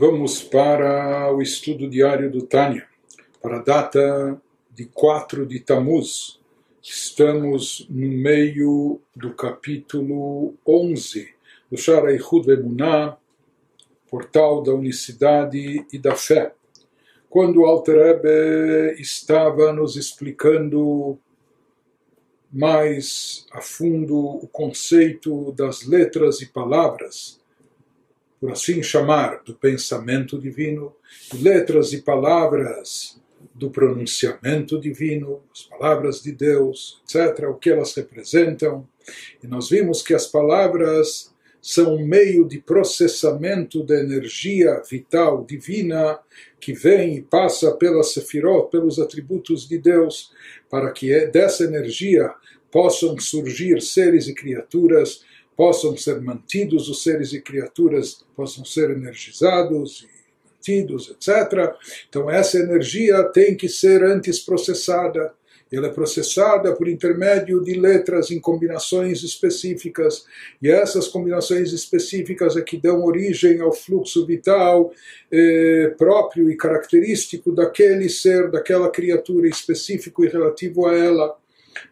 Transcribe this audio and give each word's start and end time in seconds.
Vamos 0.00 0.44
para 0.44 1.34
o 1.34 1.42
estudo 1.42 1.90
diário 1.90 2.30
do 2.30 2.46
Tânia, 2.46 2.86
para 3.42 3.56
a 3.56 3.62
data 3.62 4.40
de 4.72 4.84
4 4.84 5.44
de 5.44 5.58
Tamuz. 5.58 6.38
Estamos 6.80 7.84
no 7.90 8.06
meio 8.06 9.00
do 9.16 9.34
capítulo 9.34 10.54
11 10.64 11.34
do 11.68 11.76
Shara 11.76 12.14
Ichud 12.14 12.46
Bemuná, 12.46 13.16
portal 14.08 14.62
da 14.62 14.72
unicidade 14.72 15.84
e 15.92 15.98
da 15.98 16.14
fé. 16.14 16.54
Quando 17.28 17.64
Alter 17.64 17.96
Ebe 17.96 19.02
estava 19.02 19.72
nos 19.72 19.96
explicando 19.96 21.18
mais 22.52 23.48
a 23.50 23.60
fundo 23.60 24.16
o 24.16 24.46
conceito 24.46 25.50
das 25.56 25.84
letras 25.84 26.40
e 26.40 26.46
palavras, 26.46 27.40
por 28.40 28.52
assim 28.52 28.82
chamar, 28.82 29.42
do 29.44 29.54
pensamento 29.54 30.38
divino, 30.38 30.94
letras 31.40 31.92
e 31.92 32.02
palavras 32.02 33.20
do 33.54 33.70
pronunciamento 33.70 34.80
divino, 34.80 35.42
as 35.52 35.62
palavras 35.62 36.22
de 36.22 36.32
Deus, 36.32 37.02
etc., 37.04 37.48
o 37.48 37.54
que 37.54 37.70
elas 37.70 37.94
representam. 37.94 38.86
E 39.42 39.46
nós 39.46 39.68
vimos 39.68 40.02
que 40.02 40.14
as 40.14 40.26
palavras 40.26 41.32
são 41.60 41.96
um 41.96 42.06
meio 42.06 42.46
de 42.46 42.60
processamento 42.60 43.82
da 43.82 43.98
energia 43.98 44.80
vital 44.88 45.44
divina 45.44 46.18
que 46.60 46.72
vem 46.72 47.16
e 47.16 47.22
passa 47.22 47.72
pela 47.72 48.02
Sefirot, 48.02 48.70
pelos 48.70 48.98
atributos 48.98 49.68
de 49.68 49.78
Deus, 49.78 50.32
para 50.70 50.90
que 50.92 51.26
dessa 51.26 51.64
energia 51.64 52.32
possam 52.70 53.18
surgir 53.18 53.80
seres 53.80 54.28
e 54.28 54.34
criaturas 54.34 55.24
possam 55.58 55.96
ser 55.96 56.20
mantidos, 56.20 56.88
os 56.88 57.02
seres 57.02 57.32
e 57.32 57.40
criaturas 57.40 58.24
possam 58.36 58.64
ser 58.64 58.90
energizados 58.90 60.06
e 60.06 60.46
mantidos, 60.46 61.10
etc. 61.10 61.74
Então 62.08 62.30
essa 62.30 62.58
energia 62.58 63.24
tem 63.24 63.56
que 63.56 63.68
ser 63.68 64.04
antes 64.04 64.38
processada. 64.38 65.32
Ela 65.70 65.88
é 65.88 65.92
processada 65.92 66.74
por 66.76 66.88
intermédio 66.88 67.60
de 67.62 67.74
letras 67.74 68.30
em 68.30 68.38
combinações 68.40 69.24
específicas, 69.24 70.24
e 70.62 70.70
essas 70.70 71.08
combinações 71.08 71.72
específicas 71.72 72.56
é 72.56 72.62
que 72.62 72.80
dão 72.80 73.04
origem 73.04 73.60
ao 73.60 73.72
fluxo 73.72 74.24
vital 74.24 74.92
eh, 75.30 75.92
próprio 75.98 76.48
e 76.50 76.56
característico 76.56 77.52
daquele 77.52 78.08
ser, 78.08 78.48
daquela 78.48 78.88
criatura 78.90 79.48
específico 79.48 80.24
e 80.24 80.28
relativo 80.28 80.86
a 80.86 80.96
ela. 80.96 81.37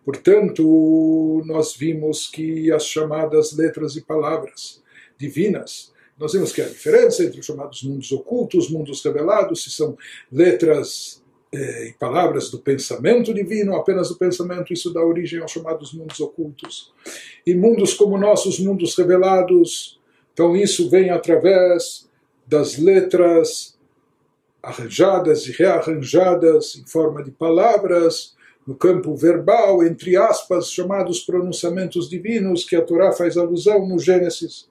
Portanto, 0.04 1.42
nós 1.46 1.74
vimos 1.74 2.28
que 2.28 2.70
as 2.72 2.86
chamadas 2.86 3.52
letras 3.52 3.96
e 3.96 4.00
palavras 4.00 4.82
divinas, 5.18 5.92
nós 6.18 6.32
vimos 6.32 6.52
que 6.52 6.62
a 6.62 6.68
diferença 6.68 7.24
entre 7.24 7.40
os 7.40 7.46
chamados 7.46 7.82
mundos 7.82 8.10
ocultos, 8.12 8.70
mundos 8.70 9.04
revelados, 9.04 9.64
se 9.64 9.70
são 9.70 9.96
letras 10.32 11.22
eh, 11.52 11.88
e 11.88 11.92
palavras 11.94 12.50
do 12.50 12.58
pensamento 12.58 13.32
divino, 13.32 13.76
apenas 13.76 14.08
do 14.08 14.16
pensamento, 14.16 14.72
isso 14.72 14.92
dá 14.92 15.02
origem 15.02 15.40
aos 15.40 15.52
chamados 15.52 15.92
mundos 15.92 16.20
ocultos. 16.20 16.92
E 17.46 17.54
mundos 17.54 17.94
como 17.94 18.18
nossos, 18.18 18.58
mundos 18.58 18.96
revelados, 18.96 20.00
então 20.32 20.56
isso 20.56 20.90
vem 20.90 21.10
através 21.10 22.08
das 22.46 22.76
letras 22.78 23.76
arranjadas 24.62 25.46
e 25.46 25.52
rearranjadas 25.52 26.76
em 26.76 26.86
forma 26.86 27.22
de 27.22 27.30
palavras, 27.30 28.35
no 28.66 28.74
campo 28.74 29.14
verbal, 29.14 29.84
entre 29.84 30.16
aspas, 30.16 30.70
chamados 30.70 31.20
pronunciamentos 31.20 32.08
divinos, 32.08 32.64
que 32.64 32.74
a 32.74 32.82
Torá 32.82 33.12
faz 33.12 33.36
alusão 33.36 33.86
no 33.86 33.98
Gênesis. 33.98 34.68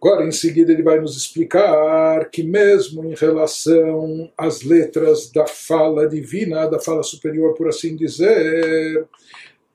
Agora, 0.00 0.24
em 0.26 0.32
seguida, 0.32 0.72
ele 0.72 0.82
vai 0.82 1.00
nos 1.00 1.16
explicar 1.16 2.30
que, 2.30 2.42
mesmo 2.42 3.04
em 3.04 3.14
relação 3.14 4.30
às 4.36 4.62
letras 4.62 5.30
da 5.30 5.46
fala 5.46 6.08
divina, 6.08 6.68
da 6.68 6.78
fala 6.78 7.02
superior, 7.02 7.54
por 7.54 7.68
assim 7.68 7.96
dizer, 7.96 9.06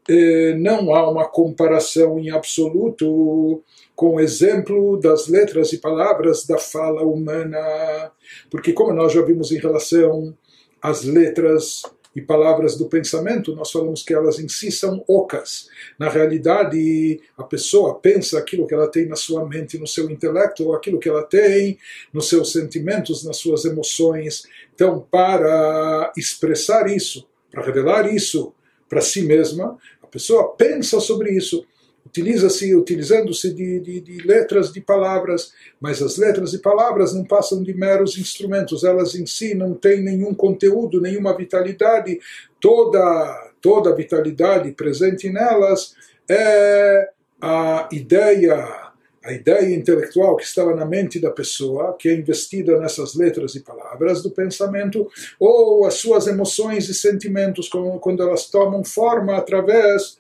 eh, 0.10 0.56
não 0.58 0.94
há 0.96 1.10
uma 1.10 1.28
comparação 1.28 2.18
em 2.20 2.32
absoluto 2.32 3.62
com 3.96 4.16
o 4.16 4.20
exemplo 4.20 4.98
das 4.98 5.28
letras 5.28 5.74
e 5.74 5.78
palavras 5.78 6.46
da 6.46 6.58
fala 6.58 7.04
humana, 7.04 8.12
porque, 8.50 8.74
como 8.74 8.94
nós 8.94 9.12
já 9.12 9.22
vimos 9.22 9.52
em 9.52 9.60
relação 9.60 10.34
às 10.82 11.04
letras 11.04 11.84
e 12.16 12.22
palavras 12.22 12.78
do 12.78 12.88
pensamento, 12.88 13.56
nós 13.56 13.72
falamos 13.72 14.04
que 14.04 14.14
elas 14.14 14.40
em 14.40 14.48
si 14.48 14.72
são 14.72 15.04
ocas. 15.08 15.68
Na 15.98 16.10
realidade, 16.10 17.20
a 17.38 17.44
pessoa 17.44 17.96
pensa 17.96 18.38
aquilo 18.38 18.68
que 18.68 18.74
ela 18.74 18.88
tem 18.88 19.08
na 19.08 19.16
sua 19.16 19.48
mente, 19.48 19.80
no 19.80 19.88
seu 19.88 20.10
intelecto, 20.10 20.66
ou 20.66 20.76
aquilo 20.76 21.00
que 21.00 21.10
ela 21.10 21.24
tem 21.24 21.78
nos 22.14 22.30
seus 22.30 22.52
sentimentos, 22.52 23.24
nas 23.24 23.38
suas 23.38 23.66
emoções. 23.66 24.44
Então, 24.74 25.06
para 25.10 26.12
expressar 26.16 26.88
isso, 26.88 27.28
para 27.52 27.64
revelar 27.64 28.14
isso 28.14 28.54
para 28.88 29.02
si 29.02 29.24
mesma, 29.24 29.78
a 30.02 30.08
pessoa 30.08 30.54
pensa 30.56 31.00
sobre 31.00 31.32
isso 31.32 31.66
utiliza-se, 32.14 32.76
utilizando-se 32.76 33.52
de, 33.52 33.80
de, 33.80 34.00
de, 34.00 34.18
letras 34.28 34.72
de 34.72 34.80
palavras, 34.80 35.52
mas 35.82 36.00
as 36.00 36.16
letras 36.18 36.52
de 36.52 36.60
palavras 36.60 37.12
não 37.12 37.26
passam 37.26 37.64
de 37.64 37.74
meros 37.74 38.20
instrumentos, 38.20 38.84
elas 38.84 39.16
em 39.16 39.26
si 39.26 39.56
não 39.56 39.74
têm 39.74 40.04
nenhum 40.04 40.32
conteúdo, 40.32 41.02
nenhuma 41.02 41.36
vitalidade, 41.36 42.20
toda, 42.60 43.52
toda 43.60 43.90
a 43.90 43.96
vitalidade 43.96 44.72
presente 44.74 45.28
nelas 45.28 45.96
é 46.30 47.10
a 47.42 47.90
ideia 47.92 48.94
a 49.26 49.32
ideia 49.32 49.74
intelectual 49.74 50.36
que 50.36 50.44
estava 50.44 50.76
na 50.76 50.86
mente 50.86 51.18
da 51.18 51.32
pessoa, 51.32 51.96
que 51.98 52.10
é 52.10 52.14
investida 52.14 52.78
nessas 52.78 53.16
letras 53.16 53.56
e 53.56 53.62
palavras 53.62 54.22
do 54.22 54.30
pensamento, 54.30 55.10
ou 55.40 55.86
as 55.86 55.94
suas 55.94 56.28
emoções 56.28 56.90
e 56.90 56.94
sentimentos, 56.94 57.70
quando 57.70 58.22
elas 58.22 58.48
tomam 58.48 58.84
forma 58.84 59.38
através 59.38 60.18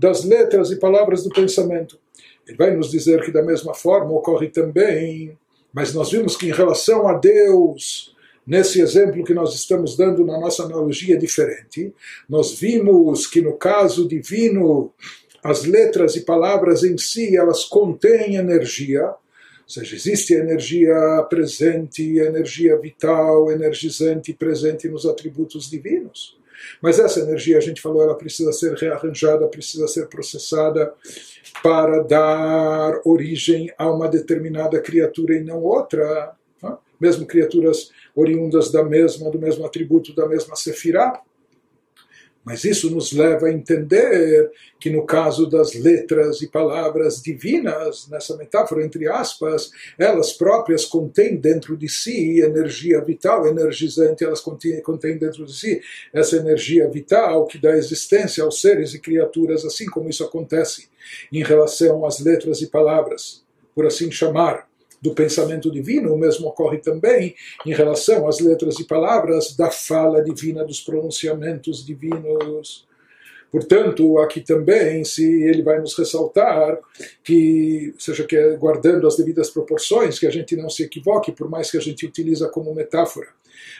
das 0.00 0.24
letras 0.24 0.70
e 0.70 0.76
palavras 0.76 1.22
do 1.22 1.28
pensamento. 1.28 1.98
Ele 2.48 2.56
vai 2.56 2.74
nos 2.74 2.90
dizer 2.90 3.22
que 3.22 3.30
da 3.30 3.42
mesma 3.42 3.74
forma 3.74 4.12
ocorre 4.12 4.48
também, 4.48 5.36
mas 5.74 5.92
nós 5.92 6.10
vimos 6.10 6.36
que 6.36 6.48
em 6.48 6.52
relação 6.52 7.06
a 7.06 7.12
Deus, 7.12 8.16
nesse 8.46 8.80
exemplo 8.80 9.22
que 9.22 9.34
nós 9.34 9.54
estamos 9.54 9.98
dando 9.98 10.24
na 10.24 10.40
nossa 10.40 10.62
analogia 10.62 11.18
diferente, 11.18 11.92
nós 12.26 12.58
vimos 12.58 13.26
que 13.26 13.42
no 13.42 13.52
caso 13.52 14.08
divino, 14.08 14.90
as 15.44 15.64
letras 15.64 16.16
e 16.16 16.22
palavras 16.22 16.82
em 16.82 16.96
si, 16.96 17.36
elas 17.36 17.66
contêm 17.66 18.36
energia, 18.36 19.04
ou 19.04 19.68
seja, 19.68 19.94
existe 19.94 20.32
energia 20.32 20.94
presente, 21.28 22.18
energia 22.18 22.74
vital, 22.78 23.52
energizante 23.52 24.32
presente 24.32 24.88
nos 24.88 25.04
atributos 25.04 25.68
divinos. 25.68 26.39
Mas 26.80 26.98
essa 26.98 27.20
energia, 27.20 27.58
a 27.58 27.60
gente 27.60 27.80
falou, 27.80 28.02
ela 28.02 28.14
precisa 28.14 28.52
ser 28.52 28.74
rearranjada, 28.74 29.46
precisa 29.48 29.86
ser 29.88 30.08
processada 30.08 30.92
para 31.62 32.02
dar 32.02 33.00
origem 33.04 33.72
a 33.76 33.90
uma 33.90 34.08
determinada 34.08 34.80
criatura 34.80 35.34
e 35.34 35.42
não 35.42 35.62
outra. 35.62 36.32
Né? 36.62 36.76
Mesmo 37.00 37.26
criaturas 37.26 37.90
oriundas 38.14 38.70
da 38.70 38.82
mesma, 38.82 39.30
do 39.30 39.38
mesmo 39.38 39.64
atributo, 39.64 40.14
da 40.14 40.28
mesma 40.28 40.56
sefirá. 40.56 41.20
Mas 42.42 42.64
isso 42.64 42.90
nos 42.90 43.12
leva 43.12 43.46
a 43.46 43.52
entender 43.52 44.50
que 44.78 44.88
no 44.88 45.04
caso 45.04 45.46
das 45.46 45.74
letras 45.74 46.40
e 46.40 46.48
palavras 46.48 47.20
divinas, 47.20 48.08
nessa 48.08 48.34
metáfora 48.36 48.84
entre 48.84 49.06
aspas, 49.08 49.70
elas 49.98 50.32
próprias 50.32 50.86
contêm 50.86 51.36
dentro 51.36 51.76
de 51.76 51.88
si 51.88 52.40
energia 52.40 53.02
vital, 53.02 53.46
energizante, 53.46 54.24
elas 54.24 54.40
contêm, 54.40 54.80
dentro 55.18 55.44
de 55.44 55.54
si 55.54 55.82
essa 56.12 56.36
energia 56.36 56.88
vital 56.88 57.46
que 57.46 57.58
dá 57.58 57.76
existência 57.76 58.42
aos 58.42 58.60
seres 58.60 58.94
e 58.94 59.00
criaturas, 59.00 59.64
assim 59.64 59.86
como 59.86 60.08
isso 60.08 60.24
acontece 60.24 60.88
em 61.30 61.42
relação 61.42 62.06
às 62.06 62.20
letras 62.20 62.62
e 62.62 62.68
palavras, 62.68 63.44
por 63.74 63.86
assim 63.86 64.10
chamar 64.10 64.69
do 65.00 65.14
pensamento 65.14 65.70
divino, 65.70 66.12
o 66.12 66.18
mesmo 66.18 66.48
ocorre 66.48 66.78
também 66.78 67.34
em 67.64 67.72
relação 67.72 68.28
às 68.28 68.38
letras 68.38 68.78
e 68.78 68.84
palavras 68.84 69.56
da 69.56 69.70
fala 69.70 70.22
divina, 70.22 70.64
dos 70.64 70.80
pronunciamentos 70.80 71.84
divinos. 71.84 72.86
Portanto, 73.50 74.18
aqui 74.18 74.40
também, 74.40 75.04
se 75.04 75.24
ele 75.42 75.62
vai 75.62 75.80
nos 75.80 75.96
ressaltar 75.98 76.78
que, 77.24 77.92
seja 77.98 78.24
que 78.24 78.36
é 78.36 78.56
guardando 78.56 79.06
as 79.06 79.16
devidas 79.16 79.50
proporções, 79.50 80.18
que 80.18 80.26
a 80.26 80.30
gente 80.30 80.54
não 80.54 80.70
se 80.70 80.84
equivoque, 80.84 81.32
por 81.32 81.50
mais 81.50 81.70
que 81.70 81.76
a 81.76 81.80
gente 81.80 82.06
utiliza 82.06 82.48
como 82.48 82.74
metáfora 82.74 83.28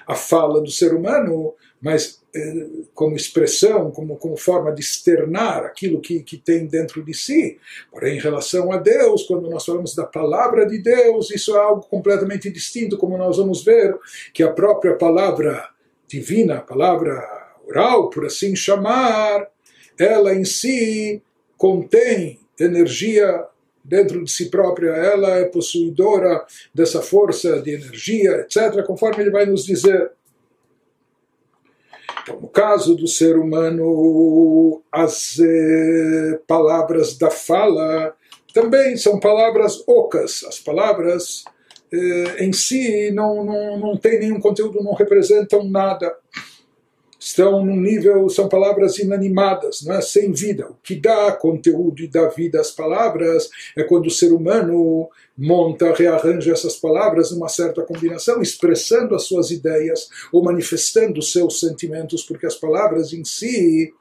a 0.06 0.14
fala 0.14 0.60
do 0.60 0.70
ser 0.70 0.92
humano, 0.92 1.54
mas 1.80 2.20
eh, 2.34 2.66
como 2.94 3.16
expressão, 3.16 3.90
como, 3.90 4.16
como 4.16 4.36
forma 4.36 4.72
de 4.72 4.80
externar 4.80 5.64
aquilo 5.64 6.00
que, 6.00 6.20
que 6.22 6.36
tem 6.36 6.66
dentro 6.66 7.02
de 7.02 7.14
si. 7.14 7.58
Porém, 7.90 8.16
em 8.16 8.20
relação 8.20 8.70
a 8.70 8.76
Deus, 8.76 9.22
quando 9.24 9.48
nós 9.48 9.64
falamos 9.64 9.94
da 9.94 10.04
palavra 10.04 10.66
de 10.66 10.78
Deus, 10.78 11.30
isso 11.30 11.56
é 11.56 11.58
algo 11.58 11.82
completamente 11.82 12.50
distinto, 12.50 12.98
como 12.98 13.16
nós 13.16 13.38
vamos 13.38 13.64
ver 13.64 13.96
que 14.32 14.42
a 14.42 14.52
própria 14.52 14.94
palavra 14.94 15.70
divina, 16.06 16.56
a 16.56 16.60
palavra 16.60 17.22
oral, 17.66 18.10
por 18.10 18.26
assim 18.26 18.54
chamar, 18.54 19.48
ela 19.98 20.34
em 20.34 20.44
si 20.44 21.22
contém 21.56 22.40
energia 22.58 23.46
dentro 23.82 24.22
de 24.22 24.30
si 24.30 24.50
própria, 24.50 24.90
ela 24.90 25.36
é 25.36 25.44
possuidora 25.44 26.44
dessa 26.74 27.00
força 27.00 27.60
de 27.60 27.72
energia, 27.72 28.32
etc., 28.40 28.84
conforme 28.86 29.22
ele 29.22 29.30
vai 29.30 29.46
nos 29.46 29.64
dizer. 29.64 30.12
Então, 32.30 32.40
no 32.40 32.48
caso 32.48 32.94
do 32.94 33.08
ser 33.08 33.36
humano, 33.36 34.82
as 34.92 35.36
eh, 35.40 36.38
palavras 36.46 37.18
da 37.18 37.30
fala 37.30 38.14
também 38.54 38.96
são 38.96 39.18
palavras 39.18 39.82
ocas. 39.86 40.44
As 40.46 40.58
palavras 40.58 41.44
eh, 41.92 42.44
em 42.44 42.52
si 42.52 43.10
não, 43.10 43.44
não, 43.44 43.78
não 43.78 43.96
têm 43.96 44.20
nenhum 44.20 44.40
conteúdo, 44.40 44.82
não 44.82 44.94
representam 44.94 45.64
nada 45.64 46.14
estão 47.20 47.62
num 47.64 47.78
nível, 47.78 48.30
são 48.30 48.48
palavras 48.48 48.98
inanimadas, 48.98 49.82
não 49.82 49.94
é? 49.94 50.00
sem 50.00 50.32
vida. 50.32 50.70
O 50.70 50.76
que 50.82 50.94
dá 50.94 51.30
conteúdo 51.32 52.02
e 52.02 52.08
dá 52.08 52.28
vida 52.28 52.58
às 52.58 52.70
palavras 52.70 53.50
é 53.76 53.84
quando 53.84 54.06
o 54.06 54.10
ser 54.10 54.32
humano 54.32 55.06
monta, 55.36 55.92
rearranja 55.92 56.52
essas 56.52 56.76
palavras 56.76 57.30
numa 57.30 57.48
certa 57.48 57.82
combinação, 57.82 58.40
expressando 58.40 59.14
as 59.14 59.24
suas 59.24 59.50
ideias 59.50 60.08
ou 60.32 60.42
manifestando 60.42 61.20
os 61.20 61.30
seus 61.30 61.60
sentimentos, 61.60 62.22
porque 62.22 62.46
as 62.46 62.56
palavras 62.56 63.12
em 63.12 63.22
si, 63.22 63.92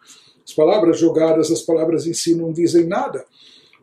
as 0.45 0.53
palavras 0.53 0.97
jogadas, 0.97 1.51
as 1.51 1.61
palavras 1.61 2.07
em 2.07 2.13
si 2.13 2.33
não 2.33 2.53
dizem 2.53 2.85
nada 2.85 3.25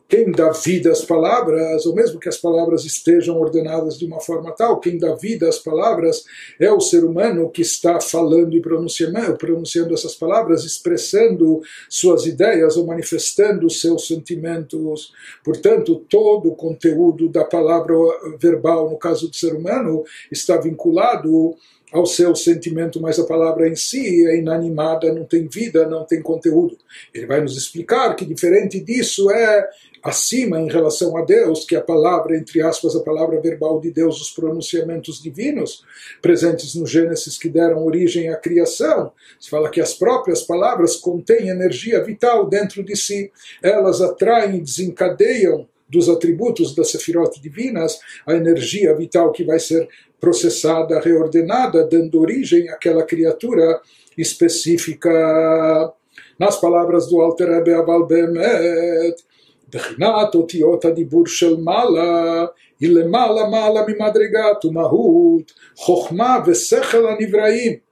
quem 0.08 0.30
dá 0.30 0.50
vida 0.50 0.90
às 0.92 1.04
palavras, 1.04 1.84
ou 1.84 1.94
mesmo 1.94 2.20
que 2.20 2.28
as 2.28 2.36
palavras 2.36 2.84
estejam 2.84 3.38
ordenadas 3.38 3.98
de 3.98 4.06
uma 4.06 4.20
forma 4.20 4.52
tal, 4.52 4.78
quem 4.78 4.98
dá 4.98 5.14
vida 5.14 5.48
às 5.48 5.58
palavras 5.58 6.24
é 6.60 6.70
o 6.70 6.80
ser 6.80 7.04
humano 7.04 7.50
que 7.50 7.62
está 7.62 8.00
falando 8.00 8.56
e 8.56 8.60
pronunciando, 8.60 9.36
pronunciando 9.36 9.94
essas 9.94 10.14
palavras, 10.14 10.64
expressando 10.64 11.60
suas 11.88 12.24
ideias 12.24 12.76
ou 12.76 12.86
manifestando 12.86 13.68
seus 13.68 14.06
sentimentos. 14.06 15.12
Portanto, 15.44 16.04
todo 16.08 16.50
o 16.50 16.56
conteúdo 16.56 17.28
da 17.28 17.44
palavra 17.44 17.94
verbal, 18.38 18.88
no 18.88 18.96
caso 18.96 19.28
do 19.28 19.34
ser 19.34 19.54
humano, 19.54 20.04
está 20.30 20.56
vinculado 20.56 21.56
ao 21.92 22.04
seu 22.04 22.34
sentimento, 22.34 23.00
mas 23.00 23.18
a 23.18 23.24
palavra 23.24 23.68
em 23.68 23.76
si 23.76 24.26
é 24.26 24.36
inanimada, 24.36 25.12
não 25.12 25.24
tem 25.24 25.46
vida, 25.46 25.86
não 25.88 26.04
tem 26.04 26.20
conteúdo. 26.20 26.76
Ele 27.14 27.26
vai 27.26 27.40
nos 27.40 27.56
explicar 27.56 28.14
que 28.16 28.24
diferente 28.24 28.80
disso 28.80 29.30
é 29.30 29.68
acima 30.06 30.60
em 30.60 30.68
relação 30.68 31.16
a 31.16 31.22
Deus, 31.22 31.64
que 31.64 31.74
a 31.74 31.80
palavra, 31.80 32.36
entre 32.36 32.62
aspas, 32.62 32.94
a 32.94 33.00
palavra 33.00 33.40
verbal 33.40 33.80
de 33.80 33.90
Deus, 33.90 34.20
os 34.20 34.30
pronunciamentos 34.30 35.20
divinos 35.20 35.84
presentes 36.22 36.74
no 36.76 36.86
Gênesis 36.86 37.36
que 37.36 37.48
deram 37.48 37.84
origem 37.84 38.28
à 38.28 38.36
criação. 38.36 39.12
Se 39.38 39.50
fala 39.50 39.68
que 39.68 39.80
as 39.80 39.94
próprias 39.94 40.42
palavras 40.42 40.96
contêm 40.96 41.48
energia 41.48 42.02
vital 42.02 42.48
dentro 42.48 42.84
de 42.84 42.96
si, 42.96 43.32
elas 43.62 44.00
atraem 44.00 44.56
e 44.56 44.60
desencadeiam 44.60 45.68
dos 45.88 46.08
atributos 46.08 46.74
das 46.74 46.90
sefirot 46.90 47.40
divinas 47.40 47.98
a 48.26 48.34
energia 48.34 48.94
vital 48.94 49.32
que 49.32 49.44
vai 49.44 49.58
ser 49.58 49.88
processada, 50.20 51.00
reordenada, 51.00 51.84
dando 51.84 52.20
origem 52.20 52.68
àquela 52.68 53.04
criatura 53.04 53.80
específica. 54.16 55.92
Nas 56.38 56.60
palavras 56.60 57.06
do 57.06 57.20
Alter 57.20 57.48
Rebbe 57.48 57.72
Aval 57.72 58.06
Bemet, 58.06 59.16
בחינת 59.75 60.35
אותיות 60.35 60.85
הדיבור 60.85 61.27
של 61.27 61.55
מעלה 61.57 62.45
היא 62.79 62.89
למעלה 62.89 63.49
מעלה 63.49 63.81
ממדרגת 63.87 64.65
ומהות, 64.65 65.51
חוכמה 65.77 66.37
ושכל 66.45 67.07
הנבראים. 67.07 67.91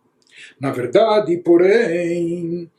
Na 0.62 0.72
verdade, 0.72 1.38
porém, 1.38 2.70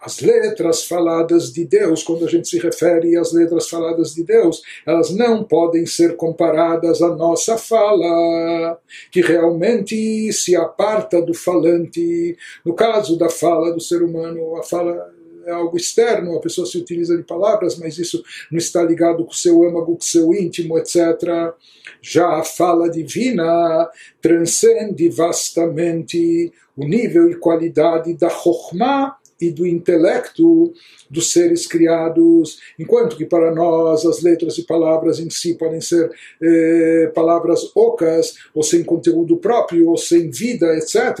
as 0.00 0.20
letras 0.20 0.84
faladas 0.84 1.52
de 1.52 1.64
Deus, 1.64 2.02
quando 2.02 2.24
a 2.24 2.28
gente 2.28 2.48
se 2.48 2.58
refere 2.58 3.16
às 3.16 3.32
letras 3.32 3.68
faladas 3.68 4.14
de 4.14 4.24
Deus, 4.24 4.62
elas 4.86 5.10
não 5.10 5.42
podem 5.42 5.84
ser 5.86 6.16
comparadas 6.16 7.02
à 7.02 7.14
nossa 7.14 7.58
fala, 7.58 8.78
que 9.10 9.20
realmente 9.20 10.32
se 10.32 10.54
aparta 10.54 11.20
do 11.20 11.34
falante. 11.34 12.36
No 12.64 12.74
caso 12.74 13.18
da 13.18 13.28
fala 13.28 13.72
do 13.72 13.80
ser 13.80 14.02
humano, 14.02 14.56
a 14.56 14.62
fala 14.62 15.11
é 15.45 15.51
algo 15.51 15.77
externo, 15.77 16.35
a 16.35 16.41
pessoa 16.41 16.65
se 16.65 16.77
utiliza 16.77 17.15
de 17.17 17.23
palavras, 17.23 17.77
mas 17.77 17.97
isso 17.97 18.23
não 18.51 18.57
está 18.57 18.83
ligado 18.83 19.23
com 19.25 19.31
o 19.31 19.35
seu 19.35 19.63
âmago, 19.63 19.95
com 19.95 20.01
o 20.01 20.03
seu 20.03 20.33
íntimo, 20.33 20.77
etc. 20.77 21.53
Já 22.01 22.39
a 22.39 22.43
fala 22.43 22.89
divina 22.89 23.89
transcende 24.21 25.09
vastamente 25.09 26.51
o 26.75 26.85
nível 26.85 27.29
e 27.29 27.35
qualidade 27.35 28.13
da 28.15 28.29
Chokhmah 28.29 29.17
e 29.47 29.51
do 29.51 29.67
intelecto 29.67 30.73
dos 31.09 31.31
seres 31.31 31.67
criados, 31.67 32.59
enquanto 32.79 33.15
que 33.15 33.25
para 33.25 33.53
nós 33.53 34.05
as 34.05 34.21
letras 34.21 34.57
e 34.57 34.63
palavras 34.63 35.19
em 35.19 35.29
si 35.29 35.55
podem 35.55 35.81
ser 35.81 36.09
eh, 36.41 37.11
palavras 37.13 37.71
ocas, 37.75 38.35
ou 38.53 38.63
sem 38.63 38.83
conteúdo 38.83 39.37
próprio, 39.37 39.89
ou 39.89 39.97
sem 39.97 40.29
vida, 40.29 40.75
etc. 40.75 41.19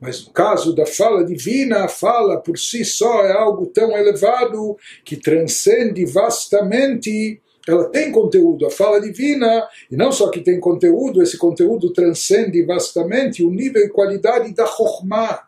Mas 0.00 0.26
no 0.26 0.32
caso 0.32 0.74
da 0.74 0.84
fala 0.84 1.24
divina, 1.24 1.84
a 1.84 1.88
fala 1.88 2.38
por 2.38 2.58
si 2.58 2.84
só 2.84 3.24
é 3.24 3.32
algo 3.32 3.66
tão 3.66 3.96
elevado 3.96 4.76
que 5.04 5.16
transcende 5.16 6.04
vastamente 6.04 7.40
ela 7.68 7.84
tem 7.84 8.10
conteúdo, 8.10 8.66
a 8.66 8.70
fala 8.70 9.00
divina, 9.00 9.68
e 9.90 9.94
não 9.94 10.10
só 10.10 10.30
que 10.30 10.40
tem 10.40 10.58
conteúdo, 10.58 11.22
esse 11.22 11.36
conteúdo 11.36 11.92
transcende 11.92 12.64
vastamente 12.64 13.44
o 13.44 13.50
nível 13.50 13.84
e 13.84 13.88
qualidade 13.88 14.52
da 14.54 14.66
Chokhmah, 14.66 15.42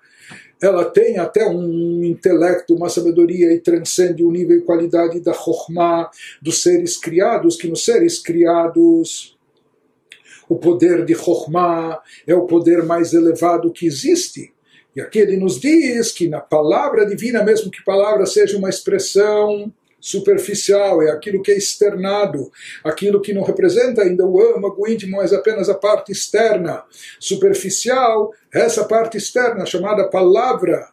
ela 0.62 0.85
tem 0.85 1.19
até 1.19 1.47
um 1.47 2.05
intelecto, 2.05 2.75
uma 2.75 2.88
sabedoria 2.88 3.53
e 3.53 3.59
transcende 3.59 4.23
o 4.23 4.31
nível 4.31 4.56
e 4.56 4.62
qualidade 4.62 5.20
da 5.20 5.32
Chokhmah 5.32 6.09
dos 6.41 6.62
seres 6.62 6.97
criados, 6.97 7.56
que 7.56 7.69
nos 7.69 7.85
seres 7.85 8.20
criados 8.20 9.37
o 10.49 10.56
poder 10.56 11.05
de 11.05 11.14
Chokhmah 11.14 12.00
é 12.26 12.35
o 12.35 12.47
poder 12.47 12.85
mais 12.85 13.12
elevado 13.12 13.73
que 13.73 13.87
existe. 13.87 14.53
E 14.94 15.00
aqui 15.00 15.19
ele 15.19 15.37
nos 15.37 15.59
diz 15.59 16.12
que 16.12 16.29
na 16.29 16.41
palavra 16.41 17.06
divina, 17.06 17.43
mesmo 17.43 17.70
que 17.70 17.82
palavra 17.82 18.26
seja 18.26 18.59
uma 18.59 18.69
expressão 18.69 19.73
superficial, 20.02 21.00
é 21.00 21.12
aquilo 21.12 21.40
que 21.40 21.52
é 21.52 21.56
externado, 21.56 22.50
aquilo 22.82 23.20
que 23.20 23.32
não 23.32 23.44
representa 23.44 24.02
ainda 24.02 24.26
o 24.26 24.40
âmago 24.56 24.88
íntimo, 24.88 25.19
mas 25.19 25.32
apenas 25.32 25.69
a 25.69 25.75
parte 25.75 26.10
externa. 26.10 26.82
Superficial, 27.20 28.32
essa 28.52 28.84
parte 28.84 29.16
externa 29.16 29.64
chamada 29.64 30.10
palavra 30.10 30.88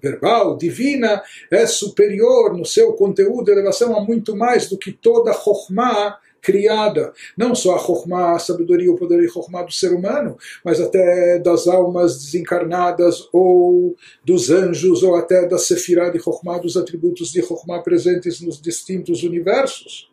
verbal, 0.00 0.56
divina, 0.56 1.22
é 1.50 1.66
superior 1.66 2.56
no 2.56 2.64
seu 2.64 2.94
conteúdo, 2.94 3.50
elevação 3.50 3.94
a 3.94 4.00
muito 4.00 4.34
mais 4.34 4.68
do 4.68 4.78
que 4.78 4.92
toda 4.92 5.32
Chokhmah 5.34 6.18
criada, 6.40 7.12
não 7.36 7.54
só 7.54 7.76
a 7.76 7.78
Chokhmah, 7.78 8.36
a 8.36 8.38
sabedoria, 8.38 8.90
o 8.90 8.96
poder 8.96 9.22
e 9.22 9.28
Chokhmah 9.28 9.62
do 9.62 9.72
ser 9.72 9.92
humano, 9.92 10.36
mas 10.64 10.80
até 10.80 11.38
das 11.38 11.66
almas 11.66 12.18
desencarnadas 12.18 13.28
ou 13.32 13.96
dos 14.24 14.50
anjos 14.50 15.02
ou 15.02 15.16
até 15.16 15.46
da 15.46 15.58
Sefirah 15.58 16.10
de 16.10 16.18
Chokhmah, 16.18 16.58
dos 16.58 16.76
atributos 16.76 17.32
de 17.32 17.42
Chokhmah 17.42 17.82
presentes 17.82 18.40
nos 18.40 18.60
distintos 18.60 19.22
universos. 19.22 20.10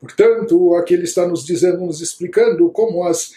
Portanto, 0.00 0.74
aqui 0.76 0.94
ele 0.94 1.04
está 1.04 1.26
nos 1.26 1.44
dizendo, 1.44 1.84
nos 1.84 2.00
explicando 2.00 2.70
como 2.70 3.04
as, 3.04 3.32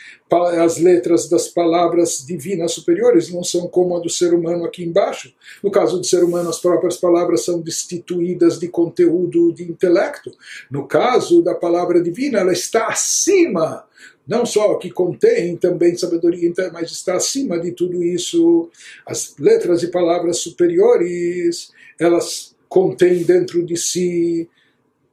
as 0.59 0.77
letras 0.77 1.27
das 1.27 1.47
palavras 1.47 2.23
divinas 2.25 2.73
superiores 2.73 3.31
não 3.31 3.43
são 3.43 3.67
como 3.67 3.95
a 3.95 3.99
do 3.99 4.09
ser 4.09 4.33
humano 4.33 4.63
aqui 4.63 4.83
embaixo. 4.83 5.33
No 5.63 5.71
caso 5.71 5.97
do 5.97 6.05
ser 6.05 6.23
humano, 6.23 6.49
as 6.49 6.59
próprias 6.59 6.97
palavras 6.97 7.43
são 7.43 7.59
destituídas 7.59 8.59
de 8.59 8.67
conteúdo 8.67 9.51
de 9.53 9.63
intelecto. 9.63 10.31
No 10.69 10.87
caso 10.87 11.41
da 11.41 11.55
palavra 11.55 12.01
divina, 12.01 12.39
ela 12.39 12.53
está 12.53 12.87
acima 12.87 13.85
não 14.27 14.45
só 14.45 14.75
que 14.75 14.89
contém 14.89 15.57
também 15.57 15.97
sabedoria, 15.97 16.53
mas 16.71 16.91
está 16.91 17.15
acima 17.15 17.59
de 17.59 17.71
tudo 17.71 18.01
isso. 18.01 18.69
As 19.05 19.35
letras 19.37 19.83
e 19.83 19.87
palavras 19.87 20.37
superiores, 20.37 21.71
elas 21.99 22.55
contêm 22.69 23.23
dentro 23.23 23.65
de 23.65 23.75
si 23.75 24.47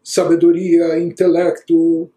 sabedoria, 0.08 0.98
intelecto, 0.98 2.10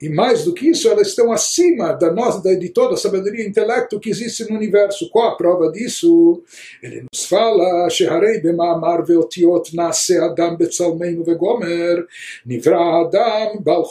e 0.00 0.08
mais 0.08 0.44
do 0.44 0.54
que 0.54 0.68
isso, 0.68 0.88
elas 0.88 1.08
estão 1.08 1.32
acima 1.32 1.92
da 1.92 2.12
nossa, 2.12 2.40
de 2.56 2.68
toda 2.68 2.94
a 2.94 2.96
sabedoria 2.96 3.44
e 3.44 3.48
intelecto 3.48 3.98
que 3.98 4.10
existe 4.10 4.48
no 4.48 4.56
universo. 4.56 5.10
Qual 5.10 5.30
a 5.30 5.36
prova 5.36 5.72
disso? 5.72 6.40
Ele 6.80 7.04
nos 7.12 7.24
fala: 7.24 7.90
Sheharei 7.90 8.40
bemamar 8.40 9.04
veotiot 9.04 9.74
nasce 9.74 10.16
Adam 10.16 10.56
betzalmeinu 10.56 11.24
vegomer, 11.24 12.06
nivra 12.46 12.78
Adam 12.78 13.60
bal 13.60 13.84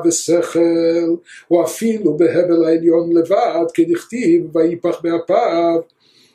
vesechel, 0.00 1.20
o 1.48 1.60
afilo 1.60 2.14
behebel 2.14 2.60
levad, 3.08 3.72
vaipach 4.52 5.02
beapav, 5.02 5.84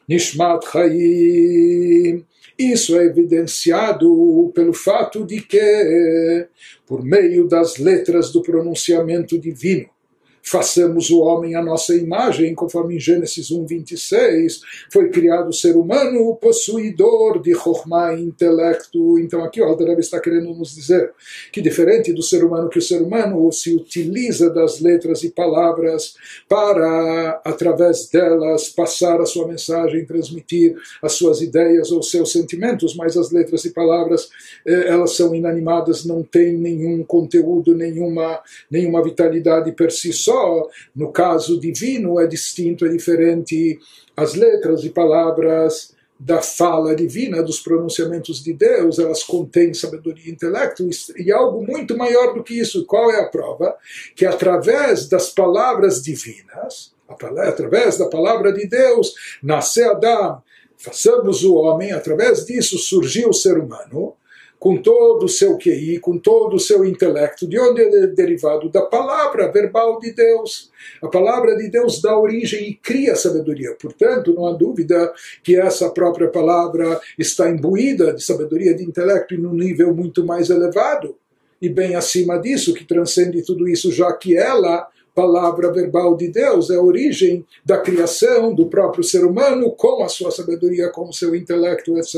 nishmat. 0.10 0.66
Isso 2.58 2.98
é 2.98 3.06
evidenciado 3.06 4.52
pelo 4.54 4.74
fato 4.74 5.26
de 5.26 5.42
que, 5.42 6.48
por 6.86 7.04
meio 7.04 7.48
das 7.48 7.78
letras 7.78 8.32
do 8.32 8.42
pronunciamento 8.42 9.40
divino, 9.40 9.90
façamos 10.44 11.10
o 11.10 11.22
homem 11.22 11.56
à 11.56 11.64
nossa 11.64 11.96
imagem, 11.96 12.54
conforme 12.54 12.96
em 12.96 13.00
Gênesis 13.00 13.50
1, 13.50 13.66
26, 13.66 14.62
foi 14.92 15.10
criado 15.10 15.50
o 15.50 15.54
ser 15.54 15.76
humano 15.78 16.36
possuidor 16.36 17.42
de 17.42 17.54
Chokhmah 17.54 18.14
intelecto. 18.14 19.18
Então 19.20 19.44
aqui 19.44 19.62
o 19.62 19.66
Altareb 19.66 20.00
está 20.00 20.20
querendo 20.20 20.54
nos 20.54 20.76
dizer 20.76 21.12
que 21.52 21.62
diferente 21.62 22.12
do 22.12 22.22
ser 22.22 22.44
humano, 22.44 22.70
que 22.70 22.78
o 22.78 22.82
ser 22.82 23.02
humano 23.02 23.52
se 23.52 23.74
utiliza 23.74 24.50
das 24.50 24.82
letras 24.82 25.24
e 25.24 25.30
palavras 25.30 26.16
para, 26.50 27.42
através 27.46 28.10
delas, 28.10 28.68
passar 28.70 29.22
a 29.22 29.26
sua 29.26 29.48
mensagem, 29.48 30.06
transmitir 30.06 30.76
as 31.02 31.14
suas 31.14 31.42
ideias 31.42 31.92
ou 31.92 32.04
seus 32.04 32.32
sentimentos, 32.32 32.96
mas 32.96 33.16
as 33.16 33.32
letras 33.32 33.64
e 33.66 33.70
palavras, 33.70 34.30
eh, 34.66 34.88
elas 34.88 35.16
são 35.16 35.34
inanimadas, 35.34 36.04
não 36.06 36.22
têm 36.22 36.58
nenhum 36.58 37.04
conteúdo, 37.04 37.74
nenhuma, 37.74 38.42
nenhuma 38.70 39.02
vitalidade 39.04 39.72
per 39.72 39.92
si 39.92 40.12
só. 40.12 40.33
No 40.96 41.12
caso 41.12 41.60
divino 41.60 42.20
é 42.20 42.28
distinto, 42.28 42.86
é 42.86 42.90
diferente. 42.90 43.80
As 44.16 44.34
letras 44.34 44.84
e 44.84 44.90
palavras 44.90 45.94
da 46.20 46.42
fala 46.42 46.96
divina, 46.96 47.44
dos 47.44 47.60
pronunciamentos 47.60 48.42
de 48.42 48.54
Deus, 48.54 48.98
elas 48.98 49.24
contêm 49.24 49.74
sabedoria 49.74 50.30
e 50.30 50.32
intelecto, 50.32 50.88
e 51.18 51.32
algo 51.32 51.66
muito 51.66 51.98
maior 51.98 52.34
do 52.34 52.44
que 52.44 52.54
isso. 52.54 52.86
Qual 52.86 53.12
é 53.12 53.20
a 53.20 53.28
prova? 53.28 53.76
Que 54.16 54.26
através 54.26 55.10
das 55.10 55.30
palavras 55.30 56.02
divinas, 56.02 56.94
através 57.10 57.98
da 57.98 58.08
palavra 58.08 58.54
de 58.54 58.66
Deus, 58.68 59.14
nasceu 59.42 59.92
Adão, 59.92 60.42
façamos 60.78 61.44
o 61.44 61.56
homem, 61.56 61.92
através 61.92 62.46
disso 62.46 62.78
surgiu 62.78 63.30
o 63.30 63.34
ser 63.34 63.58
humano, 63.58 64.16
com 64.64 64.78
todo 64.78 65.26
o 65.26 65.28
seu 65.28 65.58
QI, 65.58 66.00
com 66.00 66.18
todo 66.18 66.56
o 66.56 66.60
seu 66.60 66.86
intelecto, 66.86 67.46
de 67.46 67.60
onde 67.60 67.82
é 67.82 68.08
derivado? 68.08 68.70
Da 68.70 68.82
palavra 68.82 69.52
verbal 69.52 70.00
de 70.00 70.14
Deus. 70.14 70.72
A 71.02 71.10
palavra 71.10 71.58
de 71.58 71.68
Deus 71.68 72.02
dá 72.02 72.18
origem 72.18 72.70
e 72.70 72.74
cria 72.74 73.14
sabedoria. 73.14 73.76
Portanto, 73.78 74.34
não 74.34 74.48
há 74.48 74.54
dúvida 74.54 75.12
que 75.44 75.60
essa 75.60 75.90
própria 75.90 76.30
palavra 76.30 76.98
está 77.20 77.50
imbuída 77.50 78.14
de 78.14 78.24
sabedoria, 78.24 78.74
de 78.74 78.86
intelecto, 78.86 79.34
e 79.34 79.38
num 79.38 79.54
nível 79.54 79.94
muito 79.94 80.26
mais 80.26 80.50
elevado. 80.50 81.18
E 81.62 81.68
bem 81.68 81.96
acima 81.96 82.38
disso, 82.38 82.74
que 82.74 82.86
transcende 82.86 83.42
tudo 83.42 83.68
isso, 83.68 83.92
já 83.92 84.14
que 84.14 84.38
ela 84.38 84.88
palavra 85.14 85.74
verbal 85.74 86.16
de 86.16 86.30
Deus, 86.30 86.70
é 86.70 86.76
a 86.76 86.82
origem 86.82 87.46
da 87.66 87.80
criação 87.80 88.56
do 88.56 88.68
próprio 88.68 89.04
ser 89.04 89.26
humano 89.26 89.72
com 89.72 90.04
a 90.04 90.08
sua 90.08 90.32
sabedoria, 90.32 90.90
com 90.90 91.10
o 91.10 91.14
seu 91.14 91.36
intelecto, 91.36 91.98
etc. 91.98 92.16